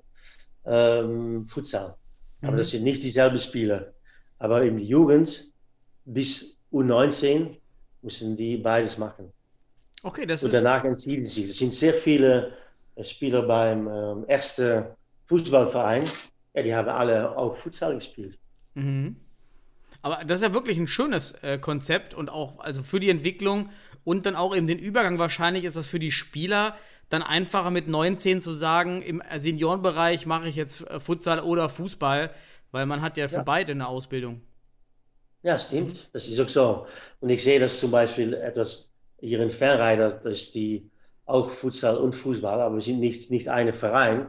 [0.66, 1.96] ähm, Futsal.
[2.42, 2.58] Aber Mhm.
[2.58, 3.94] das sind nicht dieselben Spieler.
[4.40, 5.52] Aber in der Jugend
[6.06, 7.58] bis U19
[8.08, 9.32] müssen die beides machen.
[10.04, 11.46] Okay, das Und danach entschieden sie.
[11.46, 12.54] Es sind sehr viele
[12.96, 14.86] äh, Spieler beim ähm, ersten
[15.26, 16.06] Fußballverein.
[16.54, 18.40] Ja, die haben alle auch Futsal gespielt.
[18.76, 19.18] Mhm.
[20.02, 23.70] Aber das ist ja wirklich ein schönes äh, Konzept und auch also für die Entwicklung
[24.04, 26.78] und dann auch eben den Übergang wahrscheinlich ist das für die Spieler
[27.10, 32.32] dann einfacher mit 19 zu sagen, im Seniorenbereich mache ich jetzt äh, Futsal oder Fußball,
[32.72, 33.44] weil man hat ja für Ja.
[33.44, 34.42] beide eine Ausbildung.
[35.48, 36.10] Ja, stimmt.
[36.14, 36.88] Das ist auch so.
[37.22, 40.92] Und ich sehe das zum Beispiel etwas hier in Fernrei, dass, die
[41.26, 44.28] auch Futsal und Fußball, aber wir sind nicht, nicht ein Verein.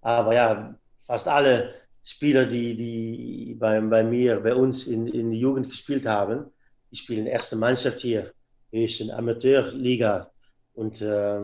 [0.00, 0.74] Aber ja,
[1.06, 6.06] fast alle Spieler, die, die bei, bei mir, bei uns in, in der Jugend gespielt
[6.06, 6.46] haben,
[6.90, 8.32] die spielen erste Mannschaft hier.
[8.72, 10.30] Eine Amateurliga.
[10.72, 11.42] Und äh,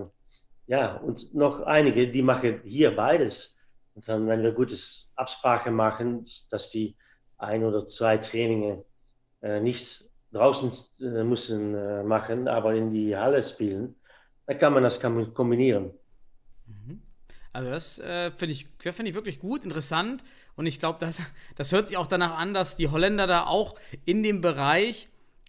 [0.68, 3.58] ja, und noch einige, die machen hier beides.
[3.94, 6.96] Und dann, wenn wir gutes Absprache machen, dass die
[7.38, 8.82] ein oder zwei Trainingen
[9.42, 13.96] äh, nicht draußen äh, müssen äh, machen, aber in die Halle spielen,
[14.46, 15.92] dann kann man das kombinieren.
[17.52, 20.22] Also das äh, finde ich, das finde ich wirklich gut, interessant
[20.56, 21.22] und ich glaube, das,
[21.56, 25.08] das hört sich auch danach an, dass die Holländer da auch in dem Bereich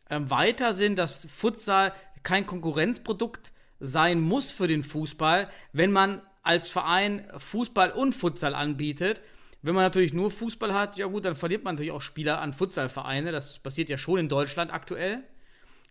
[0.10, 6.70] ähm, weiter sind, dass Futsal kein Konkurrenzprodukt sein muss für den Fußball, wenn man als
[6.70, 9.22] Verein Fußball und Futsal anbietet.
[9.62, 12.54] Wenn man natürlich nur Fußball hat, ja gut, dann verliert man natürlich auch Spieler an
[12.54, 13.32] Futsalvereine.
[13.32, 15.24] Das passiert ja schon in Deutschland aktuell,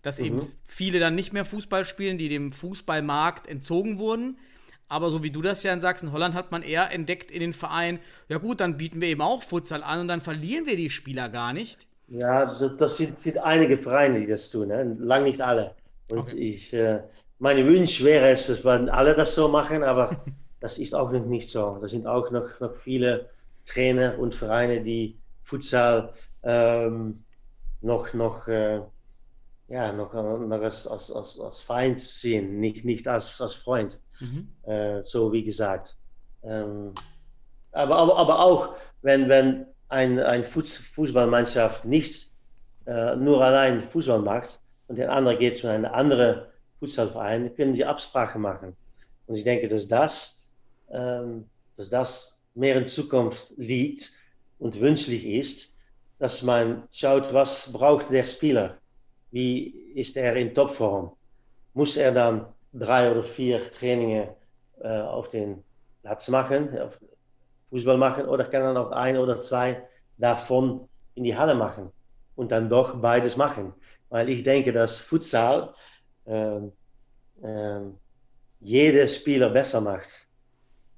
[0.03, 4.39] dass eben viele dann nicht mehr Fußball spielen, die dem Fußballmarkt entzogen wurden.
[4.89, 7.53] Aber so wie du das ja in Sachsen, Holland hat man eher entdeckt in den
[7.53, 10.91] Verein, ja gut, dann bieten wir eben auch Futsal an und dann verlieren wir die
[10.91, 11.87] Spieler gar nicht.
[12.09, 14.97] Ja, das, das sind, sind einige Vereine, die das tun, ne?
[15.01, 15.75] lang nicht alle.
[16.09, 16.35] Und Okay.
[16.35, 17.03] ich, äh,
[17.39, 20.25] meine Wunsch wäre es, dass alle das so machen, aber
[20.61, 21.79] das ist auch noch nicht so.
[21.81, 23.29] Da sind auch noch, noch viele
[23.67, 27.17] Trainer und Vereine, die Futsal ähm,
[27.81, 28.81] noch, noch, äh,
[29.69, 34.01] ja, noch, noch als, als, als, als Feind sehen, nicht, nicht als, als Freund.
[34.63, 35.97] Äh, so wie gesagt.
[36.43, 36.93] Ähm,
[37.73, 42.33] aber, aber, aber auch, wenn, wenn ein, ein Fuß, Fußballmannschaft nicht
[42.87, 46.47] äh, nur allein Fußball macht und der andere geht zu einem anderen
[46.81, 48.77] Fußballverein, können sie Absprachen machen.
[49.27, 50.49] Und ich denke, dass das,
[50.91, 54.13] ähm, dass das mehr in Zukunft liegt
[54.59, 55.77] und wünschlich ist,
[56.19, 58.79] dass man schaut, was braucht der Spieler?
[59.31, 61.13] Wie ist er in Topform?
[61.75, 64.29] Muss er dann drei oder vier Trainingen
[64.81, 65.63] äh, auf den
[66.03, 66.99] Platz machen, auf
[67.71, 71.91] Fußball machen, oder kann er noch ein oder zwei davon in die Halle machen
[72.37, 73.75] und dann doch beides machen?
[74.09, 75.75] Weil ich denke, dass Futsal
[76.27, 76.73] ähm,
[77.43, 77.99] ähm,
[78.61, 80.27] jeder Spieler besser macht,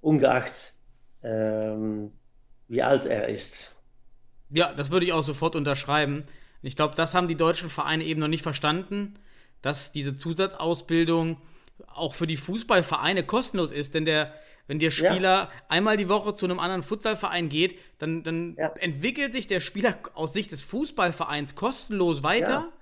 [0.01, 0.78] ungeacht
[1.23, 2.13] ähm,
[2.69, 3.77] wie alt er ist.
[4.51, 6.23] Ja, das würde ich auch sofort unterschreiben.
[6.63, 9.15] Ich glaube, das haben die deutschen Vereine eben noch nicht verstanden,
[9.63, 11.41] dass diese Zusatzausbildung
[11.87, 14.35] auch für die Fußballvereine kostenlos ist, denn der,
[14.67, 15.13] wenn der Ja.
[15.13, 18.69] Spieler einmal die Woche zu einem anderen Futsalverein geht, dann, dann Ja.
[18.81, 22.73] entwickelt sich der Spieler aus Sicht des Fußballvereins kostenlos weiter.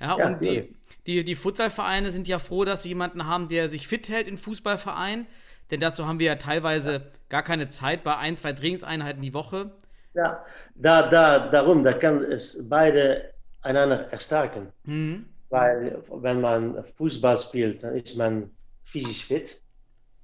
[0.00, 0.74] Ja, Ja, und die,
[1.06, 4.38] die, die Futsalvereine sind ja froh, dass sie jemanden haben, der sich fit hält im
[4.38, 5.26] Fußballverein.
[5.70, 9.72] Denn dazu haben wir ja teilweise gar keine Zeit bei ein, zwei Trainingseinheiten die Woche.
[10.14, 14.72] Ja, da, da, darum, da kann es beide einander erstärken.
[14.84, 15.26] Mhm.
[15.50, 18.50] Weil wenn man Fußball spielt, dann ist man
[18.84, 19.60] physisch fit.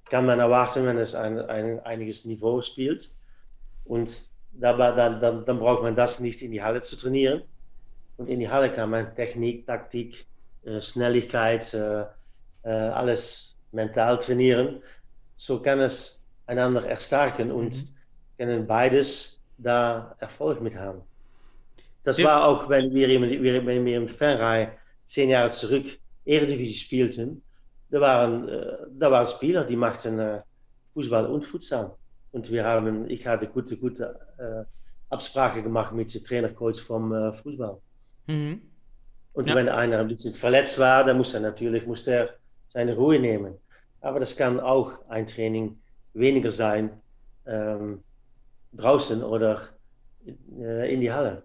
[0.09, 3.09] Kann man erwarten, wenn es ein, ein einiges Niveau spielt.
[3.85, 7.43] Und dabei, dann, dann, dann braucht man das nicht in die Halle zu trainieren.
[8.17, 10.25] Und in die Halle kann man Technik, Taktik,
[10.63, 12.05] äh, Schnelligkeit, äh,
[12.63, 14.81] äh, alles mental trainieren.
[15.37, 17.85] So kann es einander erstärken und
[18.37, 21.01] können beides da Erfolg mit haben.
[22.03, 22.25] Das Ja.
[22.25, 25.85] war auch, wenn wir, im- wir, wenn wir im Fernrei zehn Jahre zurück
[26.25, 27.41] Eredivisie spielten,
[27.89, 28.47] da waren,
[28.99, 30.41] da waren Spieler, die machten
[30.93, 31.95] Fußball und Futsal.
[32.31, 34.19] Und wir haben, ich hatte gute, gute
[35.09, 37.77] Absprache gemacht mit dem Trainercoach vom Fußball.
[38.27, 38.61] Mhm.
[39.33, 39.55] Und Ja.
[39.55, 42.29] wenn einer ein bisschen verletzt war, dann muss er natürlich muss er
[42.67, 43.55] seine Ruhe nehmen.
[44.05, 45.79] Aber das kann auch ein Training
[46.13, 46.91] weniger sein
[47.47, 48.03] ähm,
[48.73, 49.63] draußen oder
[50.59, 51.43] äh, in die Halle.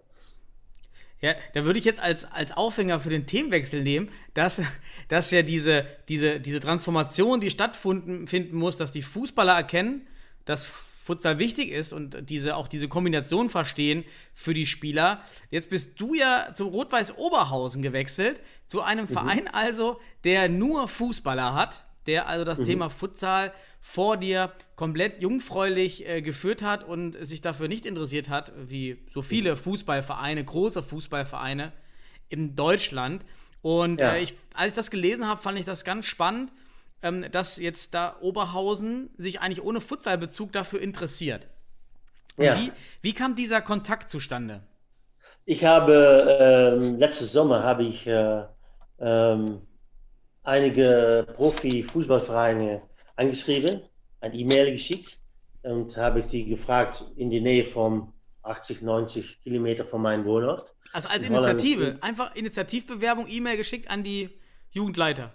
[1.21, 4.61] Ja, da würde ich jetzt als, als Aufhänger für den Themenwechsel nehmen, dass,
[5.07, 10.05] dass ja diese, diese, diese Transformation, die stattfinden finden muss, dass die Fußballer erkennen,
[10.45, 14.05] dass Futsal wichtig ist und diese, auch diese Kombination verstehen
[14.35, 15.23] für die Spieler.
[15.49, 21.55] Jetzt bist du ja zu Rot-Weiß Oberhausen gewechselt, zu einem Verein also, der nur Fußballer
[21.55, 27.41] hat, der also das Thema Futsal vor dir komplett jungfräulich äh, geführt hat und sich
[27.41, 31.73] dafür nicht interessiert hat, wie so viele Fußballvereine, große Fußballvereine
[32.29, 33.25] in Deutschland.
[33.61, 34.13] Und Ja.
[34.13, 36.51] äh, ich, als ich das gelesen habe, fand ich das ganz spannend,
[37.03, 41.47] ähm, dass jetzt da Oberhausen sich eigentlich ohne Futsalbezug dafür interessiert.
[42.37, 42.57] Ja.
[42.57, 42.71] Wie,
[43.01, 44.63] wie kam dieser Kontakt zustande?
[45.45, 48.43] Ich habe ähm, letzten Sommer habe ich äh,
[48.99, 49.61] ähm,
[50.43, 52.81] einige Profi-Fußballvereine
[53.15, 53.81] angeschrieben,
[54.21, 55.19] ein E-Mail geschickt
[55.63, 58.11] und habe die gefragt in die Nähe von
[58.43, 60.75] 80, 90 Kilometer von meinem Wohnort.
[60.93, 64.29] Also als In Holland- Initiative, einfach Initiativbewerbung, E-Mail geschickt an die
[64.71, 65.31] Jugendleiter.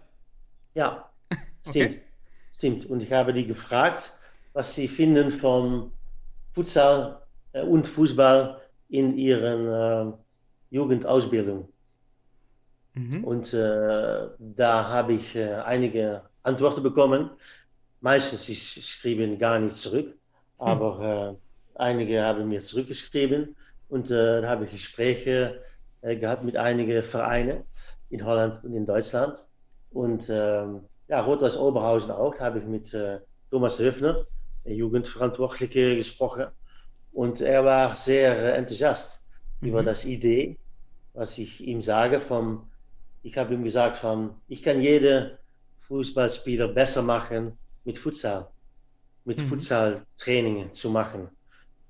[0.75, 1.11] Ja,
[1.69, 1.97] stimmt.
[2.53, 2.87] Stimmt.
[2.87, 4.19] Und ich habe die gefragt,
[4.55, 5.93] was sie finden vom
[6.55, 7.21] Futsal
[7.53, 10.17] äh, und Fußball in ihren äh,
[10.71, 11.69] Jugendausbildung.
[12.97, 13.25] Mhm.
[13.25, 17.31] Und äh, da habe ich äh, einige Antworten bekommen.
[18.01, 20.17] Meistens sie sch- schrieben gar nicht zurück,
[20.59, 21.39] aber
[21.77, 23.57] äh, einige haben mir zurückgeschrieben
[23.89, 25.65] und äh, da habe ich Gespräche
[26.03, 27.65] äh, gehabt mit einigen Vereinen
[28.11, 29.37] in Holland und in Deutschland.
[29.91, 32.97] Und ähm, ja, Rot-Weiß Oberhausen auch, da habe ich mit
[33.51, 34.27] Thomas Höfner,
[34.65, 36.47] Jugendverantwortliche, gesprochen.
[37.13, 39.27] Und er war sehr enthusiast
[39.61, 40.61] über das Idee,
[41.15, 42.21] was ich ihm sage.
[42.21, 42.71] Vom,
[43.27, 45.39] ich habe ihm gesagt, von, ich kann jede
[45.89, 48.49] Fußballspieler besser machen mit Futsal,
[49.25, 49.49] mit Mhm.
[49.49, 51.29] Futsal-Trainingen zu machen,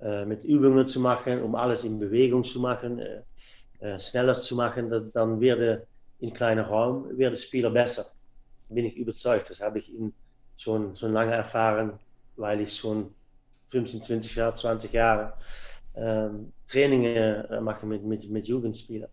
[0.00, 3.22] äh, mit Übungen zu machen, um alles in Bewegung zu machen, äh,
[3.80, 4.90] äh, schneller zu machen.
[4.90, 5.86] Das, dann werde
[6.20, 8.06] in kleiner Raum werden Spieler besser.
[8.68, 9.50] Bin ich überzeugt.
[9.50, 10.14] Das habe ich ihn
[10.56, 11.98] schon, schon lange erfahren,
[12.36, 13.14] weil ich schon
[13.68, 15.34] 15, 20 Jahre, 20 Jahre
[15.94, 19.10] ähm, Trainingen äh, mache mit, mit, mit Jugendspielern.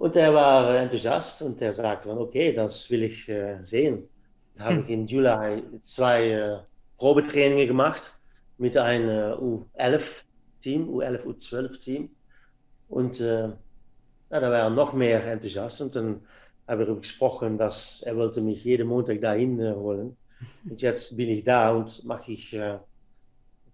[0.00, 4.08] Und er war enthusiast und er sagte okay, das will ich äh, sehen.
[4.56, 6.58] Da habe ich im Juli zwei äh,
[6.96, 8.18] Probetrainingen gemacht
[8.56, 12.08] mit einem äh, U11-Team, U11, U12-Team.
[12.88, 16.22] Und äh, ja, da war er noch mehr enthusiast und dann
[16.66, 20.16] wir darüber gesprochen, dass er wollte mich jeden Montag dahin äh, holen.
[20.64, 22.78] Und jetzt bin ich da und mache ich äh,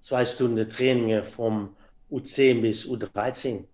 [0.00, 1.76] zwei Stunden Trainingen vom
[2.10, 3.66] U10 bis U13.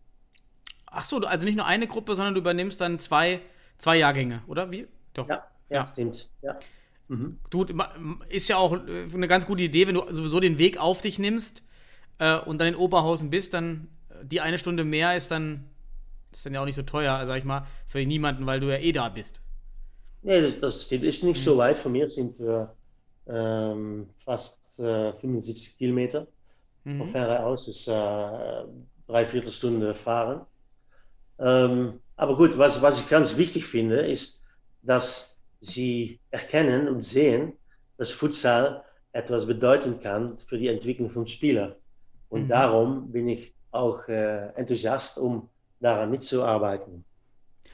[0.92, 3.40] Ach so, also nicht nur eine Gruppe, sondern du übernimmst dann zwei,
[3.78, 4.86] zwei Jahrgänge, oder wie?
[5.14, 5.28] Doch.
[5.28, 5.86] Ja, ja, Ja.
[5.86, 6.30] stimmt.
[6.42, 6.64] Ja.
[7.08, 7.38] Mhm.
[7.50, 7.66] Du,
[8.28, 11.18] ist ja auch äh, eine ganz gute Idee, wenn du sowieso den Weg auf dich
[11.18, 11.62] nimmst
[12.18, 15.64] äh, und dann in Oberhausen bist, dann äh, die eine Stunde mehr ist dann,
[16.32, 18.78] ist dann ja auch nicht so teuer, sag ich mal, für niemanden, weil du ja
[18.78, 19.42] eh da bist.
[20.22, 21.04] Nee, das, das stimmt.
[21.04, 22.66] Ist nicht so weit von mir, sind äh,
[23.26, 26.28] ähm, fast äh, 75 Kilometer
[26.96, 27.08] von Mhm.
[27.08, 27.92] Ferre aus, ist äh,
[29.06, 30.46] drei Viertelstunde fahren.
[31.38, 34.44] Ähm, aber gut, was, was ich ganz wichtig finde, ist,
[34.82, 37.54] dass sie erkennen und sehen,
[37.98, 41.74] dass Futsal etwas bedeuten kann für die Entwicklung von Spielern.
[42.28, 42.48] Und Mhm.
[42.48, 45.48] darum bin ich auch äh, enthusiast, um
[45.80, 47.04] daran mitzuarbeiten.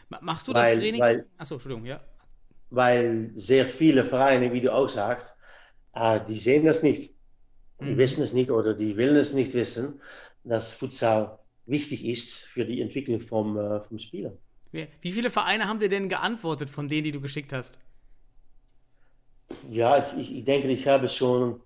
[0.08, 1.00] Ma- Machst du Weil- das Training?
[1.00, 2.00] weil- Achso, Entschuldigung, ja.
[2.70, 5.36] weil sehr viele Vereine, wie du auch sagst,
[5.92, 7.14] ah, die sehen das nicht.
[7.80, 7.98] Die Mhm.
[7.98, 10.00] wissen es nicht oder die wollen es nicht wissen,
[10.44, 11.37] dass Futsal
[11.68, 14.32] wichtig ist für die Entwicklung vom, äh, vom Spieler.
[14.72, 17.78] Wie viele Vereine haben dir denn geantwortet von denen, die du geschickt hast?
[19.70, 21.60] Ja, ich, ich, ich denke, ich habe schon,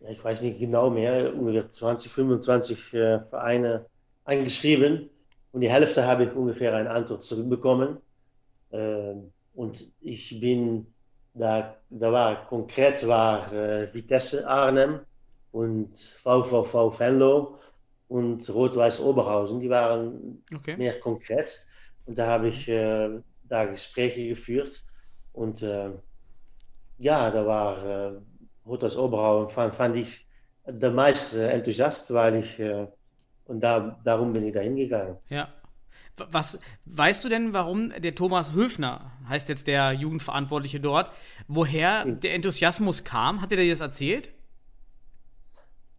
[0.00, 3.86] ja, ich weiß nicht genau mehr, ungefähr 20, 25 äh, Vereine
[4.24, 5.10] angeschrieben
[5.52, 7.98] und die Hälfte habe ich ungefähr eine Antwort zurückbekommen.
[8.70, 10.86] Ähm, und ich bin,
[11.34, 15.00] da, da war konkret war äh, Vitesse Arnhem
[15.50, 17.58] und VVV Venlo
[18.10, 20.76] und Rot-Weiß Oberhausen, die waren Okay.
[20.76, 21.64] mehr konkret.
[22.06, 23.08] Und da habe ich äh,
[23.44, 24.84] da Gespräche geführt.
[25.32, 25.90] Und äh,
[26.98, 28.20] ja, da war äh,
[28.66, 30.26] Rot-Weiß Oberhausen, fand, fand ich
[30.66, 32.86] der meiste Enthusiast, weil ich, äh,
[33.46, 35.16] und da, darum bin ich da hingegangen.
[35.28, 35.48] Ja.
[36.16, 41.10] Was weißt du denn, warum der Thomas Höfner, heißt jetzt der Jugendverantwortliche dort,
[41.48, 43.40] woher der Enthusiasmus kam?
[43.40, 44.30] Hat er dir das erzählt?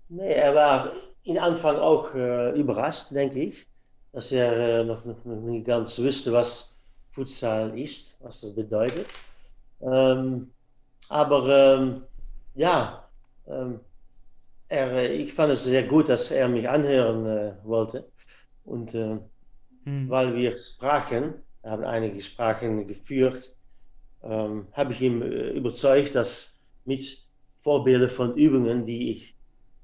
[0.09, 0.91] Nee, er war
[1.23, 3.67] in Anfang auch äh, überrascht, denke ich,
[4.11, 9.07] dass er äh, noch, noch, noch, nicht ganz wusste, was Futsal ist, was das bedeutet.
[9.81, 10.51] Ähm,
[11.09, 12.03] aber ähm,
[12.55, 13.07] ja,
[13.47, 13.79] ähm,
[14.67, 18.09] er, äh, ich fand es sehr gut, dass er mich anhören äh, wollte.
[18.63, 19.17] Und äh,
[19.83, 20.09] hm.
[20.09, 23.55] weil wir sprachen, wir haben einige Sprachen geführt,
[24.23, 27.03] ähm, habe ich ihn äh, überzeugt, dass mit
[27.59, 29.35] Vorbilden von Übungen, die ich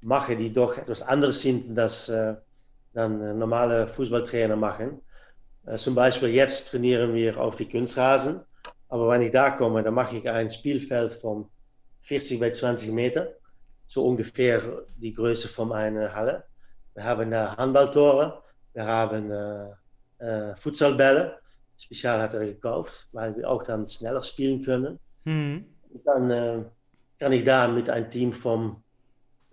[0.02, 2.34] mache, die doch etwas anderes sind, als äh,
[2.92, 5.00] dann äh, normale Fußballtrainer machen.
[5.66, 8.42] Äh, zum Beispiel jetzt trainieren wir auf die Kunstrasen,
[8.88, 11.48] aber wenn ich da komme, dann mache ich ein Spielfeld von
[12.02, 13.34] 40 bei 20 Meter,
[13.86, 14.62] so ungefähr
[14.96, 16.44] die Größe von einer Halle.
[16.94, 18.42] Wir haben da Handballtore,
[18.72, 21.38] wir haben äh, äh, Futsalbälle,
[21.76, 24.98] spezial hat er gekauft, weil wir auch dann schneller spielen können.
[25.24, 25.66] Mhm.
[26.04, 26.64] Dann äh,
[27.18, 28.82] kann ich da mit einem Team von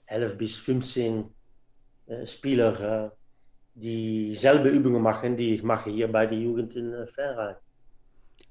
[0.07, 1.25] 11 bis 15
[2.07, 3.09] äh, Spieler äh,
[3.75, 7.55] dieselbe Übungen machen, die ich mache hier bei der Jugend in äh, Ferrheim.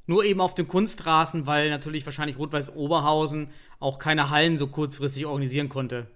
[0.07, 3.49] Nur eben auf dem Kunstrasen, weil natürlich wahrscheinlich Rot-Weiß Oberhausen
[3.81, 6.07] auch keine Hallen so kurzfristig organisieren konnte.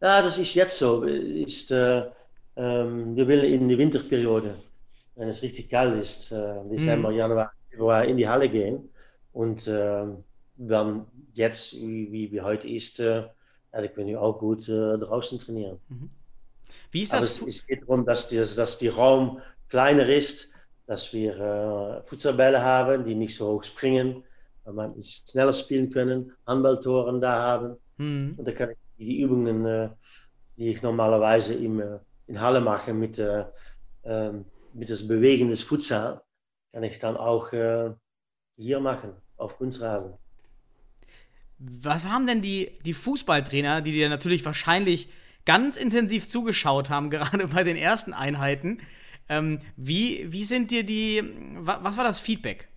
[0.00, 1.02] Ja, das ist jetzt so.
[1.02, 2.06] Ist, äh,
[2.56, 4.54] ähm, wir wollen in die Winterperiode,
[5.16, 7.16] wenn es richtig kalt ist, äh, Dezember, mhm.
[7.16, 8.88] Januar, Februar, in die Halle gehen.
[9.32, 10.06] Und äh,
[10.56, 13.24] dann jetzt, wie, wie, wie heute ist, äh,
[13.72, 15.78] ja, die können auch gut äh, draußen trainieren.
[15.88, 16.10] Mhm.
[16.90, 17.38] Wie ist das?
[17.38, 20.54] Aber es, es geht darum, dass, die, dass die Raum kleiner ist,
[20.86, 24.24] dass wir äh, Futsalbälle haben, die nicht so hoch springen,
[24.64, 27.76] weil man schneller spielen können, Handballtoren da haben.
[27.98, 28.34] Mhm.
[28.36, 29.90] Und da kann ich die Übungen, äh,
[30.56, 33.44] die ich normalerweise im, äh, in Halle mache mit, äh,
[34.04, 36.22] ähm, mit das Bewegen des Futsal,
[36.72, 37.92] kann ich dann auch äh,
[38.56, 40.14] hier machen, auf Kunstrasen.
[41.60, 45.10] Was haben denn die, die Fußballtrainer, die dir natürlich wahrscheinlich
[45.44, 48.78] ganz intensiv zugeschaut haben, gerade bei den ersten Einheiten,
[49.28, 51.22] ähm, wie, wie sind dir die,
[51.58, 52.68] was war das Feedback?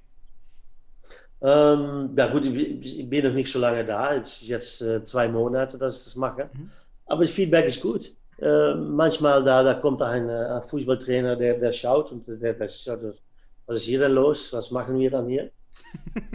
[1.41, 5.27] Ähm, ja gut, ich bin noch nicht so lange da, es ist jetzt äh, zwei
[5.27, 6.49] Monate, dass ich das mache.
[6.53, 6.69] Mhm.
[7.05, 8.11] Aber das Feedback ist gut.
[8.39, 12.69] Äh, manchmal da, da kommt ein, äh, ein Fußballtrainer, der, der schaut und der, der
[12.69, 13.01] schaut,
[13.65, 15.51] was ist hier denn los, was machen wir dann hier?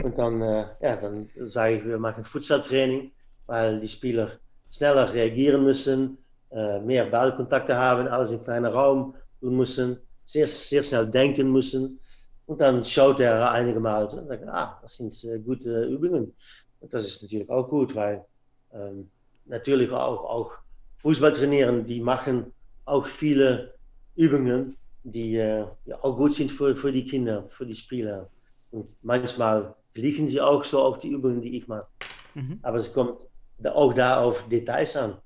[0.02, 3.12] Und dann, äh, ja, dann sage ich, wir machen Futsaltraining,
[3.46, 4.30] weil die Spieler
[4.70, 6.18] schneller reagieren müssen,
[6.50, 11.98] äh, mehr Ballkontakte haben, alles in kleinen Raum tun müssen, sehr schnell denken müssen.
[12.46, 16.34] Und dann schaut er einige Mal und sagt, ah, sind äh, gute Übungen.
[16.80, 18.24] Und das ist natürlich auch gut, weil
[18.72, 19.10] ähm,
[19.46, 20.52] natürlich auch, auch
[20.98, 22.52] Fußball trainieren, die machen
[22.84, 23.74] auch viele
[24.16, 25.66] Übungen, die äh,
[26.00, 28.30] auch gut sind für, für die Kinder, für die Spieler.
[28.70, 31.86] Und manchmal liegen sie auch so auf die Übungen, die ich mache.
[32.34, 32.58] Mhm.
[32.62, 33.20] Aber es kommt
[33.64, 35.16] auch da auf Details an.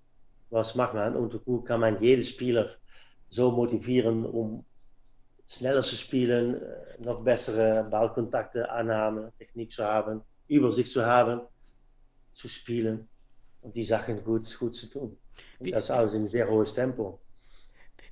[0.50, 2.68] Was macht man und hoe kann man jeden Spieler
[3.30, 4.64] so motivieren, um
[5.46, 11.40] schneller zu spielen, äh, noch bessere Ballkontakte, Annahme, Technik zu haben, Übersicht zu haben,
[12.32, 13.08] zu spielen
[13.62, 15.16] und die Sachen gut, gut zu tun.
[15.58, 17.18] Und das alles in sehr hohes Tempo.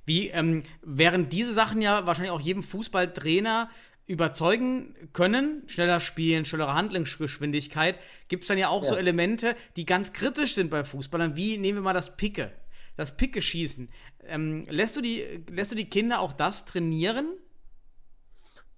[0.05, 3.69] Wie, ähm, während diese Sachen ja wahrscheinlich auch jedem Fußballtrainer
[4.07, 7.97] überzeugen können, schneller spielen, schnellere Handlungsgeschwindigkeit,
[8.27, 8.89] gibt es dann ja auch ja.
[8.89, 12.51] so Elemente, die ganz kritisch sind bei Fußballern, wie nehmen wir mal das Picke,
[12.97, 13.89] das Picke-Schießen.
[14.27, 17.27] Ähm, lässt, du die, lässt du die Kinder auch das trainieren?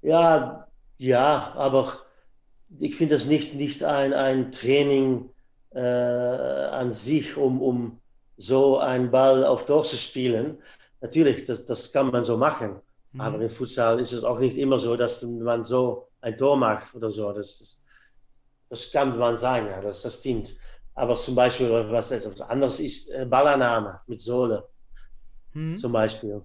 [0.02, 0.68] Ja,
[0.98, 2.02] ja, aber
[2.80, 5.30] ich finde das nicht, nicht ein, ein Training
[5.74, 8.00] äh, an sich, um, um
[8.38, 10.58] so einen Ball auf Tor zu spielen.
[11.02, 12.80] Natürlich, das, das kann man so machen.
[13.14, 13.22] Mhm.
[13.22, 16.94] Aber im Futsal ist es auch nicht immer so, dass man so ein Tor macht
[16.96, 17.32] oder so.
[17.32, 17.84] Das, das,
[18.70, 20.56] das kann man sein, ja, das, das stimmt.
[20.96, 24.68] Aber zum Beispiel, was etwas anderes ist, äh, Ballannahme mit Sohle.
[25.54, 25.78] Mhm.
[25.78, 26.42] Zum Beispiel.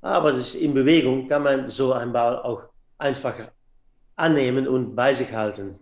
[0.00, 2.62] Aber in Bewegung kann man so einen Ball auch
[2.98, 3.34] einfach
[4.16, 5.78] annehmen und bei sich halten,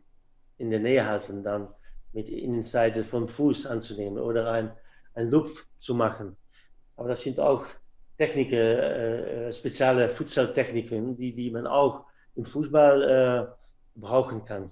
[0.59, 1.69] in der Nähe halten, dann
[2.13, 4.73] mit Innenseite vom Fuß anzunehmen oder ein,
[5.15, 6.37] ein Lupf zu machen.
[6.97, 7.67] Aber das sind auch
[8.17, 12.05] Techniken, äh, spezielle Futsaltechniken, die, die man auch
[12.35, 14.71] im Fußball äh, brauchen kann.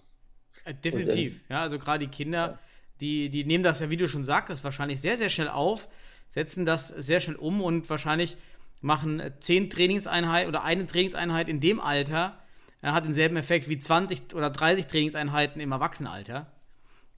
[0.82, 2.58] Definitiv, Und, ja, also gerade die Kinder,
[3.00, 5.88] die, die nehmen das ja, wie du schon sagtest, wahrscheinlich sehr, sehr schnell auf,
[6.30, 8.36] setzen das sehr schnell um und wahrscheinlich
[8.80, 12.38] machen zehn Trainingseinheiten oder eine Trainingseinheit in dem Alter
[12.84, 16.46] äh, hat denselben Effekt wie 20 oder 30 Trainingseinheiten im Erwachsenenalter.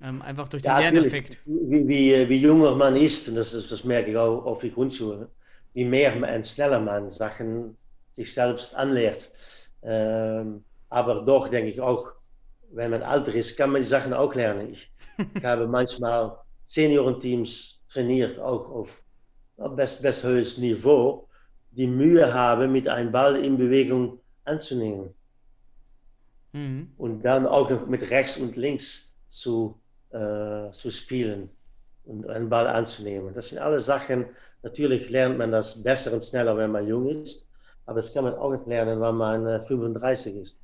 [0.00, 1.40] Ähm, einfach durch den ja, Lerneffekt.
[1.46, 4.70] Wie, wie, wie, junger man ist, und das, ist, das merke ich auch auf die
[4.70, 5.30] Grundschule,
[5.76, 7.76] wie mehr en schneller man Sachen
[8.10, 9.30] sich selbst anlehrt.
[9.82, 12.12] Ähm, aber doch denke ich auch,
[12.72, 14.70] wenn man älter ist, kann man die Sachen auch lernen.
[14.70, 14.90] Ich,
[15.34, 19.04] ich habe manchmal Seniorenteams trainiert, auch auf
[19.76, 21.28] best, best höchstes Niveau,
[21.72, 25.12] die Mühe haben, mit einem Ball in Bewegung anzunehmen.
[26.52, 26.90] Mhm.
[26.96, 31.50] Und dann auch noch mit rechts und links zu, äh, zu spielen
[32.04, 33.34] und einen Ball anzunehmen.
[33.34, 34.24] Das sind alle Sachen,
[34.66, 37.48] natürlich lernt man das besser und schneller, wenn man jung ist,
[37.86, 40.60] aber das kann man auch nicht lernen, wenn man äh, 35 ist.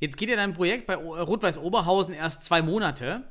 [0.00, 3.22] Jetzt geht ja dein Projekt bei Rot-Weiß Oberhausen erst zwei Monate.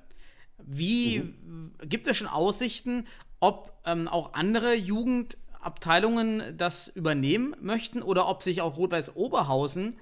[0.58, 1.74] Wie mhm.
[1.84, 3.06] gibt es schon Aussichten,
[3.39, 9.99] ob ähm, auch andere Jugendabteilungen das übernehmen möchten oder ob sich auch Rot-Weiß Oberhausen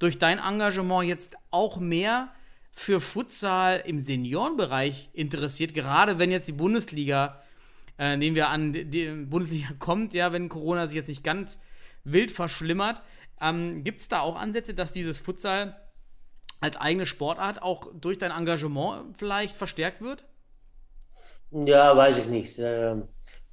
[0.00, 2.30] durch dein Engagement jetzt auch mehr
[2.72, 7.40] für Futsal im Seniorenbereich interessiert, gerade wenn jetzt die Bundesliga,
[8.00, 11.58] äh, nehmen wir an, die Bundesliga kommt, ja, wenn Corona sich jetzt nicht ganz
[12.02, 13.02] wild verschlimmert.
[13.40, 15.76] Ähm, Gibt es da auch Ansätze, dass dieses Futsal
[16.60, 20.24] als eigene Sportart auch durch dein Engagement vielleicht verstärkt wird?
[21.50, 22.58] Ja, weiß ich nicht.
[22.58, 23.04] Ähm,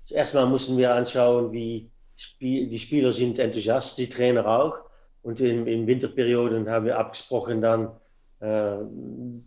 [0.10, 1.92] erstmal müssen wir anschauen, wie
[2.40, 4.80] die Spieler sind enthusiast, die Trainer auch.
[5.24, 7.92] Und in, in Winterperioden haben wir abgesprochen, dann
[8.40, 8.78] äh,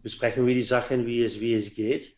[0.02, 2.14] besprechen wir die Sachen, wie es, wie es geht.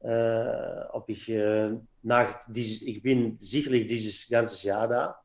[0.00, 1.74] Äh, ob ich äh,
[2.04, 5.20] nach dieses, ich bin sicherlich dieses ganze Jahr da.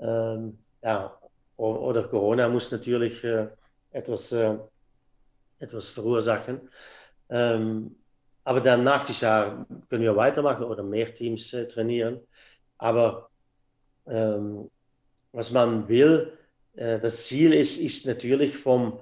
[0.00, 1.18] Ähm, ja,
[1.56, 3.48] oder Corona muss natürlich äh,
[3.90, 4.56] etwas äh,
[5.58, 6.68] etwas verursachen.
[7.28, 7.96] Ähm,
[8.44, 12.20] aber dann nach diesem Jahr können wir weitermachen oder mehr Teams äh, trainieren.
[12.78, 13.28] Aber
[14.06, 14.70] ähm,
[15.32, 16.32] was man will,
[16.74, 19.00] das Ziel ist, ist natürlich vom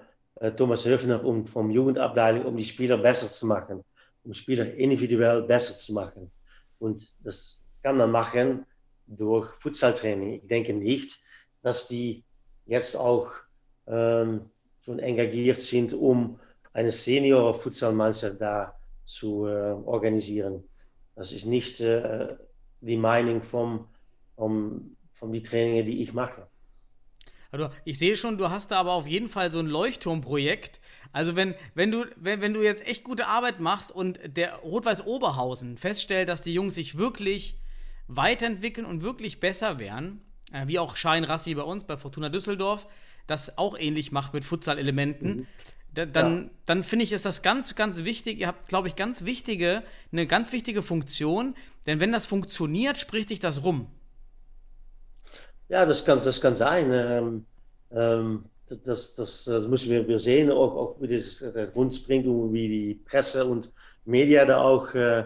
[0.57, 3.85] Thomas Höfner und vom Jugendabteilung, um die Spieler besser zu machen,
[4.25, 6.31] um Spieler individuell besser zu machen.
[6.79, 8.66] Und das kann man machen
[9.07, 10.41] durch Futsaltraining.
[10.43, 11.20] Ich denke nicht,
[11.62, 12.24] dass die
[12.64, 13.31] jetzt auch
[13.87, 14.51] ähm,
[14.81, 16.39] schon engagiert sind, um
[16.72, 20.64] eine Senior-Futsal-Mannschaft da zu äh, organisieren.
[21.14, 22.37] Das ist nicht äh,
[22.81, 23.89] die Meinung vom,
[24.35, 26.47] vom, von die Trainings, die ich mache.
[27.51, 30.81] Also ich sehe schon, du hast da aber auf jeden Fall so ein Leuchtturmprojekt.
[31.13, 35.07] Also wenn, wenn, du, wenn, wenn du jetzt echt gute Arbeit machst und der Rot-Weiß
[35.07, 37.59] Oberhausen feststellt, dass die Jungs sich wirklich
[38.09, 40.21] weiterentwickeln und wirklich besser werden,
[40.53, 42.87] äh, wie auch Schein Rassi bei uns, bei Fortuna Düsseldorf,
[43.27, 45.47] das auch ähnlich macht mit Futsal-Elementen, mhm
[46.05, 46.51] dann, ja.
[46.67, 48.39] dann finde ich, ist das ganz, ganz wichtig.
[48.39, 49.83] Ihr habt, glaube ich, ganz wichtige,
[50.13, 51.55] eine ganz wichtige Funktion,
[51.87, 53.87] denn wenn das funktioniert, spricht sich das rum.
[55.69, 56.93] Ja, das kann, das kann sein.
[56.93, 57.47] Ähm,
[57.91, 62.69] ähm, das, das, das, müssen wir, wir sehen, auch, auch wie das der Grundspringung, wie
[62.69, 63.73] die Presse und
[64.05, 65.25] Media da auch äh,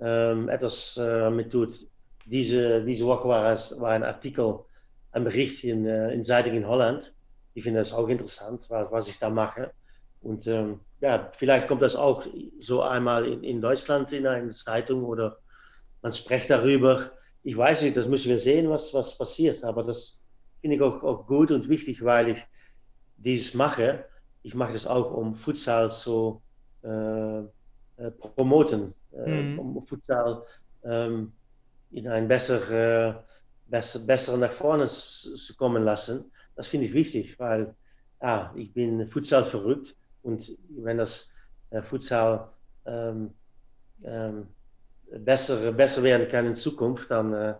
[0.00, 1.86] äh, etwas äh, mit tut.
[2.26, 4.60] Diese, diese Woche war, es, war ein Artikel,
[5.12, 7.14] ein Bericht in, äh, in Zeitung in Holland.
[7.54, 9.72] Ich finde das auch interessant, was, was ich da mache.
[10.20, 12.26] Und ähm, ja, vielleicht kommt das auch
[12.58, 15.38] so einmal in, in Deutschland in eine Zeitung oder
[16.02, 17.10] man spricht darüber.
[17.42, 19.64] Ich weiß nicht, das müssen wir sehen, was, was passiert.
[19.64, 20.22] Aber das
[20.60, 22.38] finde ich auch, auch gut und wichtig, weil ich
[23.18, 24.04] dieses mache.
[24.42, 26.40] Ich mache das auch, um Futsal zu
[26.82, 29.58] äh, äh, promoten, äh, mhm.
[29.58, 30.44] um Futsal
[30.84, 31.32] ähm,
[31.90, 33.14] in ein besser, äh,
[33.66, 36.30] besser, besser nach vorne zu, kommen lassen.
[36.56, 37.74] Das finde ich wichtig, weil
[38.22, 41.32] ja, ich bin Futsal verrückt und wenn das
[41.82, 42.48] Futsal
[42.86, 43.30] ähm,
[44.04, 44.48] ähm,
[45.10, 47.54] besser, besser werden kann in Zukunft, dann, äh,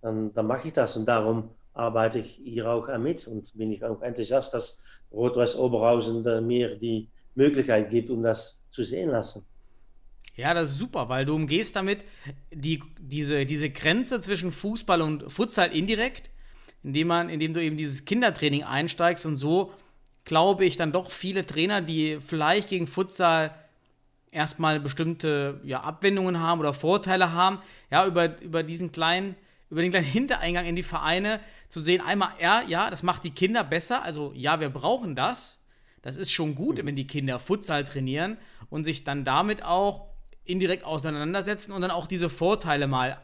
[0.00, 0.96] dann, dann mache ich das.
[0.96, 6.22] Und darum arbeite ich hier auch mit und bin ich auch enthusiast, dass Rot-Weiß Oberhausen
[6.46, 9.44] mir die Möglichkeit gibt, um das zu sehen lassen.
[10.36, 12.04] Ja, das ist super, weil du umgehst damit
[12.52, 16.30] die, diese, diese Grenze zwischen Fußball und Futsal indirekt,
[16.82, 19.72] indem, man, indem du eben dieses Kindertraining einsteigst und so
[20.24, 23.54] glaube ich, dann doch viele Trainer, die vielleicht gegen Futsal
[24.30, 27.58] erstmal bestimmte ja, Abwendungen haben oder Vorteile haben,
[27.90, 29.36] ja, über, über diesen kleinen,
[29.74, 33.32] über den kleinen Hintereingang in die Vereine zu sehen, einmal, ja, ja, das macht die
[33.32, 35.58] Kinder besser, also ja, wir brauchen das.
[36.00, 38.38] Das ist schon gut, wenn die Kinder Futsal trainieren
[38.70, 40.06] und sich dann damit auch
[40.44, 43.20] indirekt auseinandersetzen und dann auch diese Vorteile mal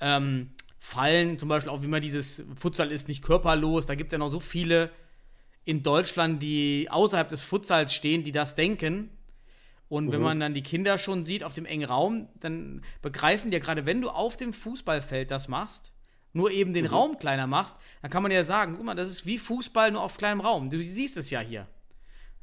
[0.00, 1.36] ähm, fallen.
[1.36, 4.30] Zum Beispiel auch, wie man dieses Futsal ist nicht körperlos, da gibt es ja noch
[4.30, 4.90] so viele
[5.66, 9.10] in Deutschland, die außerhalb des Futsals stehen, die das denken.
[9.88, 10.12] Und mhm.
[10.12, 13.62] wenn man dann die Kinder schon sieht auf dem engen Raum, dann begreifen die ja
[13.62, 15.92] gerade, wenn du auf dem Fußballfeld das machst,
[16.32, 16.90] nur eben den mhm.
[16.90, 20.02] Raum kleiner machst, dann kann man ja sagen, guck mal, das ist wie Fußball nur
[20.02, 20.70] auf kleinem Raum.
[20.70, 21.66] Du siehst es ja hier.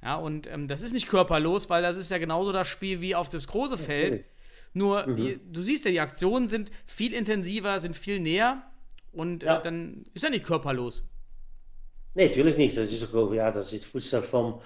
[0.03, 3.15] Ja, und ähm, das ist nicht körperlos, weil das ist ja genauso das Spiel wie
[3.15, 4.13] auf das große Feld.
[4.13, 4.25] Okay.
[4.73, 5.39] Nur, mhm.
[5.51, 8.63] du siehst ja, die Aktionen sind viel intensiver, sind viel näher
[9.11, 9.59] und äh, ja.
[9.59, 11.03] äh, dann ist ja nicht körperlos.
[12.13, 12.77] Nee, natürlich nicht.
[12.77, 14.61] Das ist auch, ja, das ist Fußball von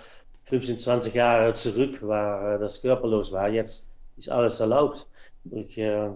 [0.45, 3.49] 15, 20 Jahre zurück, waar das körperlos war.
[3.49, 5.07] Jetzt ist alles erlaubt.
[5.51, 6.09] Ich, äh,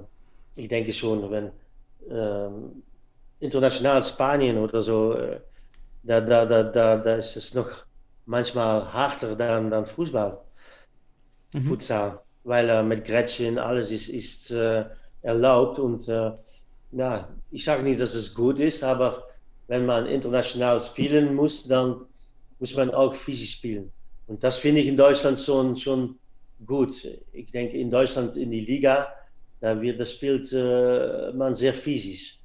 [0.55, 1.51] ich denke schon, wenn,
[2.09, 2.84] ähm,
[3.39, 5.39] international Spanien oder so, äh,
[6.03, 7.69] da, da, da, da, da ist es noch
[8.25, 10.39] manchmal harter dann, dann Fußball,
[11.53, 11.67] mhm.
[11.67, 14.86] Futsal, weil äh, mit Gretchen alles ist, ist äh,
[15.21, 16.32] erlaubt und äh,
[16.91, 19.27] ja, ich sage nicht, dass es gut ist, aber
[19.67, 22.05] wenn man international spielen muss, dann
[22.59, 23.91] muss man auch physisch spielen.
[24.30, 26.19] Und das finde ich in Deutschland schon, schon
[26.63, 27.03] gut.
[27.34, 29.11] Ich denke, in Deutschland in die Liga,
[29.59, 32.38] da wird das spielt äh, man sehr physisch.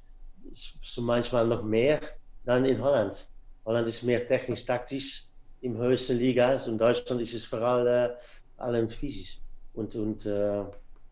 [0.81, 2.01] So manchmal noch mehr
[2.43, 3.27] dann in Holland.
[3.65, 5.25] Holland ist mehr technisch-taktisch
[5.61, 8.15] im höchsten Liga und in Deutschland ist es vor allem, äh,
[8.57, 9.41] allem physisch
[9.75, 10.63] und, und äh,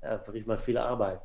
[0.01, 1.21] ja, verrichtet man viel Arbeit.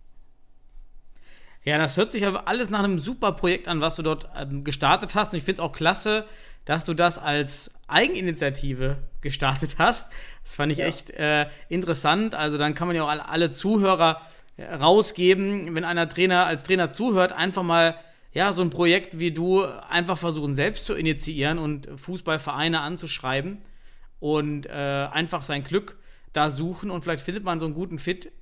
[1.68, 4.64] Ja, das hört sich aber alles nach einem super Projekt an, was du dort ähm,
[4.64, 5.34] gestartet hast.
[5.34, 6.24] Und ich finde es auch klasse,
[6.64, 10.10] dass du das als Eigeninitiative gestartet hast.
[10.44, 10.86] Das fand ich ja.
[10.86, 12.34] echt äh, interessant.
[12.34, 14.22] Also dann kann man ja auch alle, alle Zuhörer
[14.56, 17.96] äh, rausgeben, wenn einer Trainer als Trainer zuhört, einfach mal
[18.32, 23.58] ja, so ein Projekt wie du einfach versuchen selbst zu initiieren und Fußballvereine anzuschreiben
[24.20, 25.98] und äh, einfach sein Glück
[26.32, 28.32] da suchen und vielleicht findet man so einen guten Fit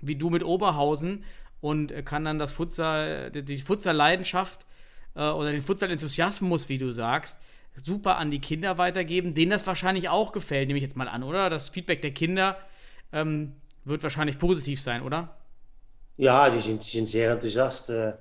[0.00, 1.24] wie du mit Oberhausen
[1.64, 4.66] und kann dann das Futsal, die Futsal-Leidenschaft
[5.14, 7.38] äh, oder den Futsal-Enthusiasmus, wie du sagst,
[7.74, 11.22] super an die Kinder weitergeben, denen das wahrscheinlich auch gefällt, nehme ich jetzt mal an,
[11.22, 11.48] oder?
[11.48, 12.58] Das Feedback der Kinder
[13.14, 13.54] ähm,
[13.86, 15.38] wird wahrscheinlich positiv sein, oder?
[16.18, 17.88] Ja, die sind, die sind sehr enthusiast.
[17.88, 18.12] Äh,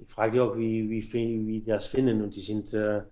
[0.00, 3.02] ich frage die auch, wie, wie, wie die das finden und die sind, äh,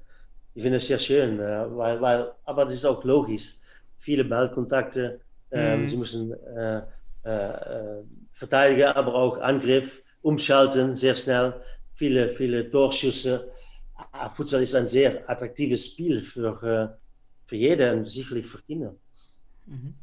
[0.57, 3.55] die finden es sehr schön, äh, weil, weil, aber das ist auch logisch.
[3.99, 5.20] Viele Ballkontakte,
[5.53, 5.89] ähm, mhm.
[5.89, 6.35] sie müssen
[8.41, 11.55] äh, äh, verteidigen, aber auch Angriff, umschalten sehr schnell,
[11.95, 13.51] viele, viele Torschüsse.
[14.12, 16.99] Ah, Futsal ist ein sehr attraktives Spiel für,
[17.47, 18.95] für jeden und sicherlich für Kinder.
[19.66, 19.95] Mhm.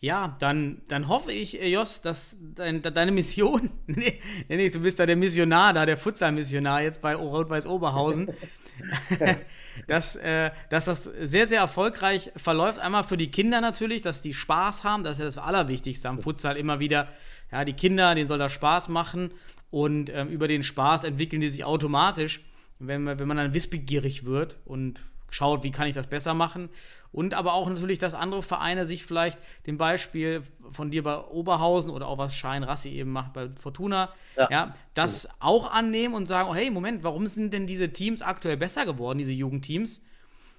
[0.00, 4.98] Ja, dann, dann hoffe ich, äh, Jos, dass dein, deine Mission, nee, nee, du bist
[4.98, 8.28] da der Missionar, da der Futsal-Missionar jetzt bei Rot-Weiß Oberhausen,
[9.86, 12.78] dass, äh, dass das sehr, sehr erfolgreich verläuft.
[12.78, 16.20] Einmal für die Kinder natürlich, dass die Spaß haben, das ist ja das Allerwichtigste am
[16.20, 17.08] Futsal immer wieder.
[17.50, 19.30] Ja, die Kinder, denen soll das Spaß machen
[19.70, 22.44] und ähm, über den Spaß entwickeln die sich automatisch,
[22.78, 25.00] wenn, wenn man dann wissbegierig wird und
[25.32, 26.68] schaut, wie kann ich das besser machen.
[27.10, 31.90] Und aber auch natürlich, dass andere Vereine sich vielleicht dem Beispiel von dir bei Oberhausen
[31.90, 35.30] oder auch was Schein Rassi eben macht bei Fortuna, ja, ja das mhm.
[35.40, 39.18] auch annehmen und sagen, oh, hey, Moment, warum sind denn diese Teams aktuell besser geworden,
[39.18, 40.02] diese Jugendteams?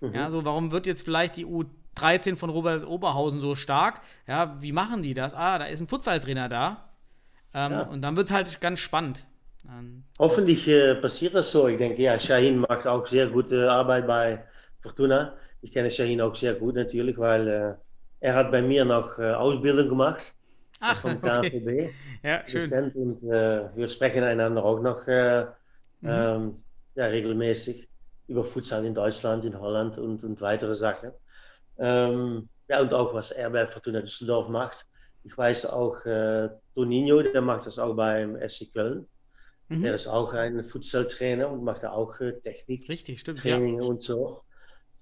[0.02, 0.14] Mhm.
[0.14, 4.02] Ja, so warum wird jetzt vielleicht die U13 von Robert Oberhausen so stark?
[4.28, 5.34] Ja, wie machen die das?
[5.34, 6.90] Ah, da ist ein Futsaltrainer da.
[7.54, 7.82] Ähm, ja.
[7.84, 9.26] Und dann wird es halt ganz spannend.
[9.68, 11.68] Ähm, Hoffentlich äh, passiert das so.
[11.68, 14.44] Ich denke, ja, Shahin macht auch sehr gute Arbeit bei
[14.84, 15.38] Fortuna.
[15.62, 17.74] Ich kenne Shahin auch sehr gut natürlich, weil äh,
[18.20, 20.36] er hat bei mir noch äh, Ausbildung gemacht
[20.80, 21.92] Ach, vom KNVB.
[22.24, 22.30] Okay.
[22.30, 22.90] Ja, schön.
[22.92, 25.46] Und äh, wir sprechen einander auch noch mhm.
[26.04, 26.64] ähm,
[26.96, 27.90] ja, regelmäßig
[28.30, 31.12] über Futsal in Deutschland, in Holland und, und weitere Sachen.
[31.78, 34.86] Ähm, ja, und auch was er bei Fortuna Düsseldorf macht.
[35.26, 39.06] Ich weiß auch, äh, Toninho, der macht das auch beim FC Köln.
[39.68, 39.84] Mhm.
[39.84, 43.86] Der ist auch ein Futsal-Trainer und macht da auch äh, Technik, Richtig, stimmt, Training ja.
[43.86, 44.44] und so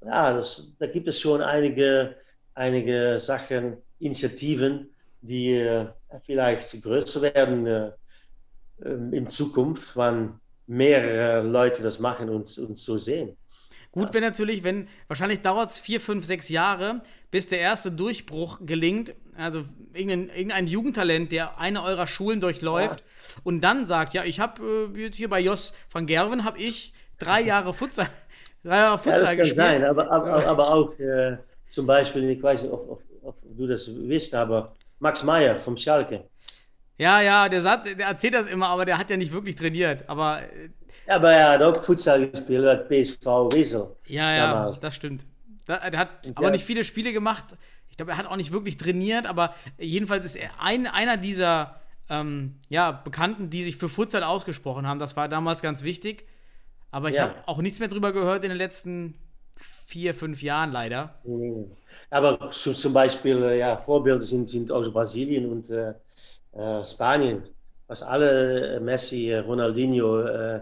[0.06, 2.16] ja, das, da gibt es schon einige,
[2.54, 4.90] einige Sachen, Initiativen,
[5.22, 5.88] die äh,
[6.26, 7.92] vielleicht größer werden äh,
[8.84, 13.38] ähm, in Zukunft, wann mehrere Leute das machen und, und so sehen.
[13.92, 18.60] Gut wäre natürlich, wenn, wahrscheinlich dauert es vier, fünf, sechs Jahre, bis der erste Durchbruch
[18.62, 19.14] gelingt.
[19.36, 23.42] Also irgendein, irgendein Jugendtalent, der eine eurer Schulen durchläuft ja.
[23.44, 27.42] und dann sagt, ja, ich habe äh, hier bei Jos van Gerven, habe ich drei
[27.42, 28.08] Jahre Futsal,
[28.64, 31.38] ja, Futsal ja, das kann sein, aber, aber, aber auch äh,
[31.68, 35.78] zum Beispiel, ich weiß nicht, ob, ob, ob, du das wisst, aber Max Meyer vom
[35.78, 36.24] Schalke.
[36.98, 40.08] Ja, ja, der, sagt, der erzählt das immer, aber der hat ja nicht wirklich trainiert.
[40.08, 40.70] Aber, äh,
[41.08, 43.96] ja, aber er hat auch Futsal gespielt, hat PSV Wesel.
[44.06, 44.82] Ja, ja, damals.
[44.82, 45.26] das stimmt.
[45.68, 47.46] Der hat Und aber nicht viele Spiele gemacht.
[47.90, 51.82] Ich glaube, er hat auch nicht wirklich trainiert, aber jedenfalls ist er ein, einer dieser
[52.10, 55.00] ähm, ja, Bekannten, die sich für Futsal ausgesprochen haben.
[55.00, 56.28] Das war damals ganz wichtig.
[56.92, 57.30] Aber ich ja.
[57.30, 59.16] habe auch nichts mehr drüber gehört in den letzten
[59.92, 61.16] vier, fünf Jahren leider.
[62.10, 65.94] Aber zum Beispiel, äh, ja, Vorbilder sind, sind aus Brasilien und äh,
[66.54, 67.44] äh, Spanien.
[67.88, 70.62] Was alle, äh, Messi, Ronaldinho, äh,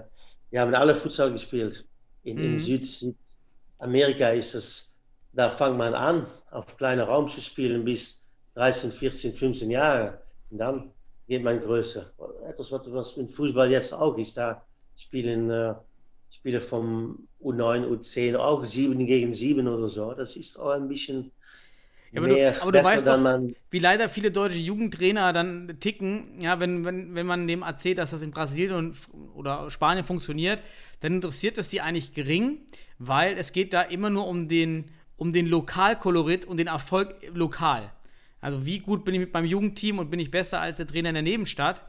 [0.52, 1.86] die haben alle Futsal gespielt.
[2.24, 2.44] In, mhm.
[2.44, 5.00] in Süd, Südamerika ist es,
[5.34, 10.20] da fängt man an, auf kleinem Raum zu spielen bis 13, 14, 15 Jahre.
[10.50, 10.92] Und dann
[11.28, 12.12] geht man größer.
[12.48, 14.38] Etwas, was im Fußball jetzt auch ist.
[14.38, 14.64] Da
[14.96, 15.76] spielen äh,
[16.30, 20.14] Spieler vom U9, U10 auch 7 gegen 7 oder so.
[20.14, 21.32] Das ist auch ein bisschen
[22.12, 25.78] Ja, aber du, mehr aber du weißt doch, man wie leider viele deutsche Jugendtrainer dann
[25.80, 28.98] ticken, ja, wenn, wenn, wenn man dem erzählt, dass das in Brasilien und,
[29.36, 30.62] oder Spanien funktioniert,
[31.02, 32.60] dann interessiert es die eigentlich gering,
[32.98, 34.86] weil es geht da immer nur um den,
[35.18, 37.92] um den Lokalkolorit und den Erfolg lokal.
[38.42, 41.10] Also wie gut bin ich mit meinem Jugendteam und bin ich besser als der Trainer
[41.10, 41.82] in der Nebenstadt?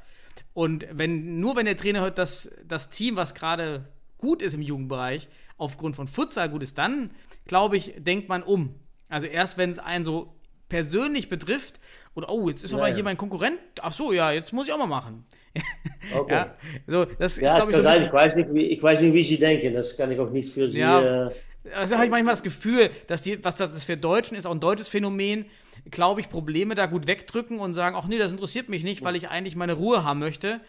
[0.53, 3.89] Und wenn, nur wenn der Trainer hört, dass das Team, was gerade
[4.21, 7.11] gut ist im Jugendbereich, aufgrund von Futsal gut ist, dann,
[7.47, 8.75] glaube ich, denkt man um.
[9.09, 10.35] Also erst wenn es einen so
[10.69, 11.81] persönlich betrifft
[12.15, 12.95] und oh, jetzt ist Ja, aber ja.
[12.95, 15.25] hier mein Konkurrent, ach so, ja, jetzt muss ich auch mal machen.
[16.13, 16.33] Okay.
[16.35, 16.55] Ja,
[16.87, 18.05] so, das ist, Ja, glaube es ich, so sein.
[18.05, 19.75] Ich weiß, nicht, wie, ich weiß nicht, wie Sie denken.
[19.75, 20.79] Das kann ich auch nicht für Sie.
[20.81, 21.29] Ja.
[21.29, 21.31] Äh,
[21.75, 24.61] Also habe ich manchmal das Gefühl, dass die, was das für Deutschen ist, auch ein
[24.61, 25.45] deutsches Phänomen,
[25.91, 29.17] glaube ich, Probleme da gut wegdrücken und sagen, ach nee, das interessiert mich nicht, weil
[29.17, 30.61] ich eigentlich meine Ruhe haben möchte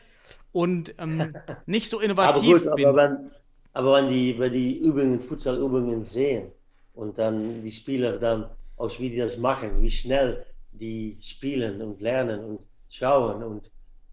[0.51, 1.33] und ähm,
[1.65, 2.85] nicht so aber innovativ gut, bin.
[2.85, 3.31] aber wenn,
[3.73, 6.51] aber wenn die, wenn die Übungen, Futsalübungen sehen
[6.93, 12.01] und dann die Spieler dann, aus wie die das machen, wie schnell die spielen und
[12.01, 12.59] lernen und
[12.89, 13.71] schauen und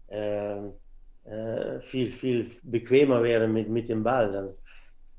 [0.09, 0.73] ähm,
[1.25, 4.49] äh, viel, viel bequemer werden mit, mit dem Ball, dann,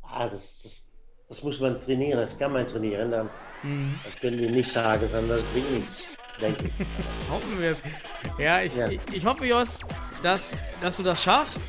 [0.03, 0.91] ah, das, das,
[1.29, 3.29] das muss man trainieren, das kann man trainieren, dann,
[3.63, 3.95] Mhm.
[4.05, 6.05] dann können die nicht sagen, dann das bringt nichts,
[6.41, 6.73] denke ich.
[7.31, 7.79] Hoffen wir es.
[8.39, 8.89] Ja, ich, Ja.
[8.89, 9.81] ich, ich hoffe, Jos,
[10.23, 11.61] dass, dass du das schaffst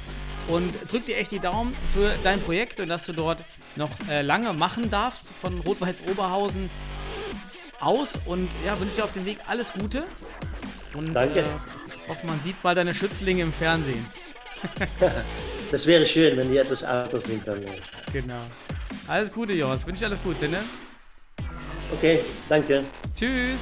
[0.51, 3.43] und drück dir echt die Daumen für dein Projekt und dass du dort
[3.75, 6.69] noch äh, lange machen darfst von Rot-Weiß Oberhausen
[7.79, 10.03] aus und ja, wünsche dir auf dem Weg alles Gute
[10.93, 11.39] und Danke.
[11.39, 11.45] Äh,
[12.07, 14.05] hoffe, man sieht mal deine Schützlinge im Fernsehen.
[15.71, 17.63] Das wäre schön, wenn die etwas älter sind dann.
[18.11, 18.41] Genau.
[19.07, 19.87] Alles Gute, Jos.
[19.87, 20.59] Wünsche dir alles Gute, ne?
[21.93, 22.83] Okay, danke.
[23.15, 23.61] Tschüss.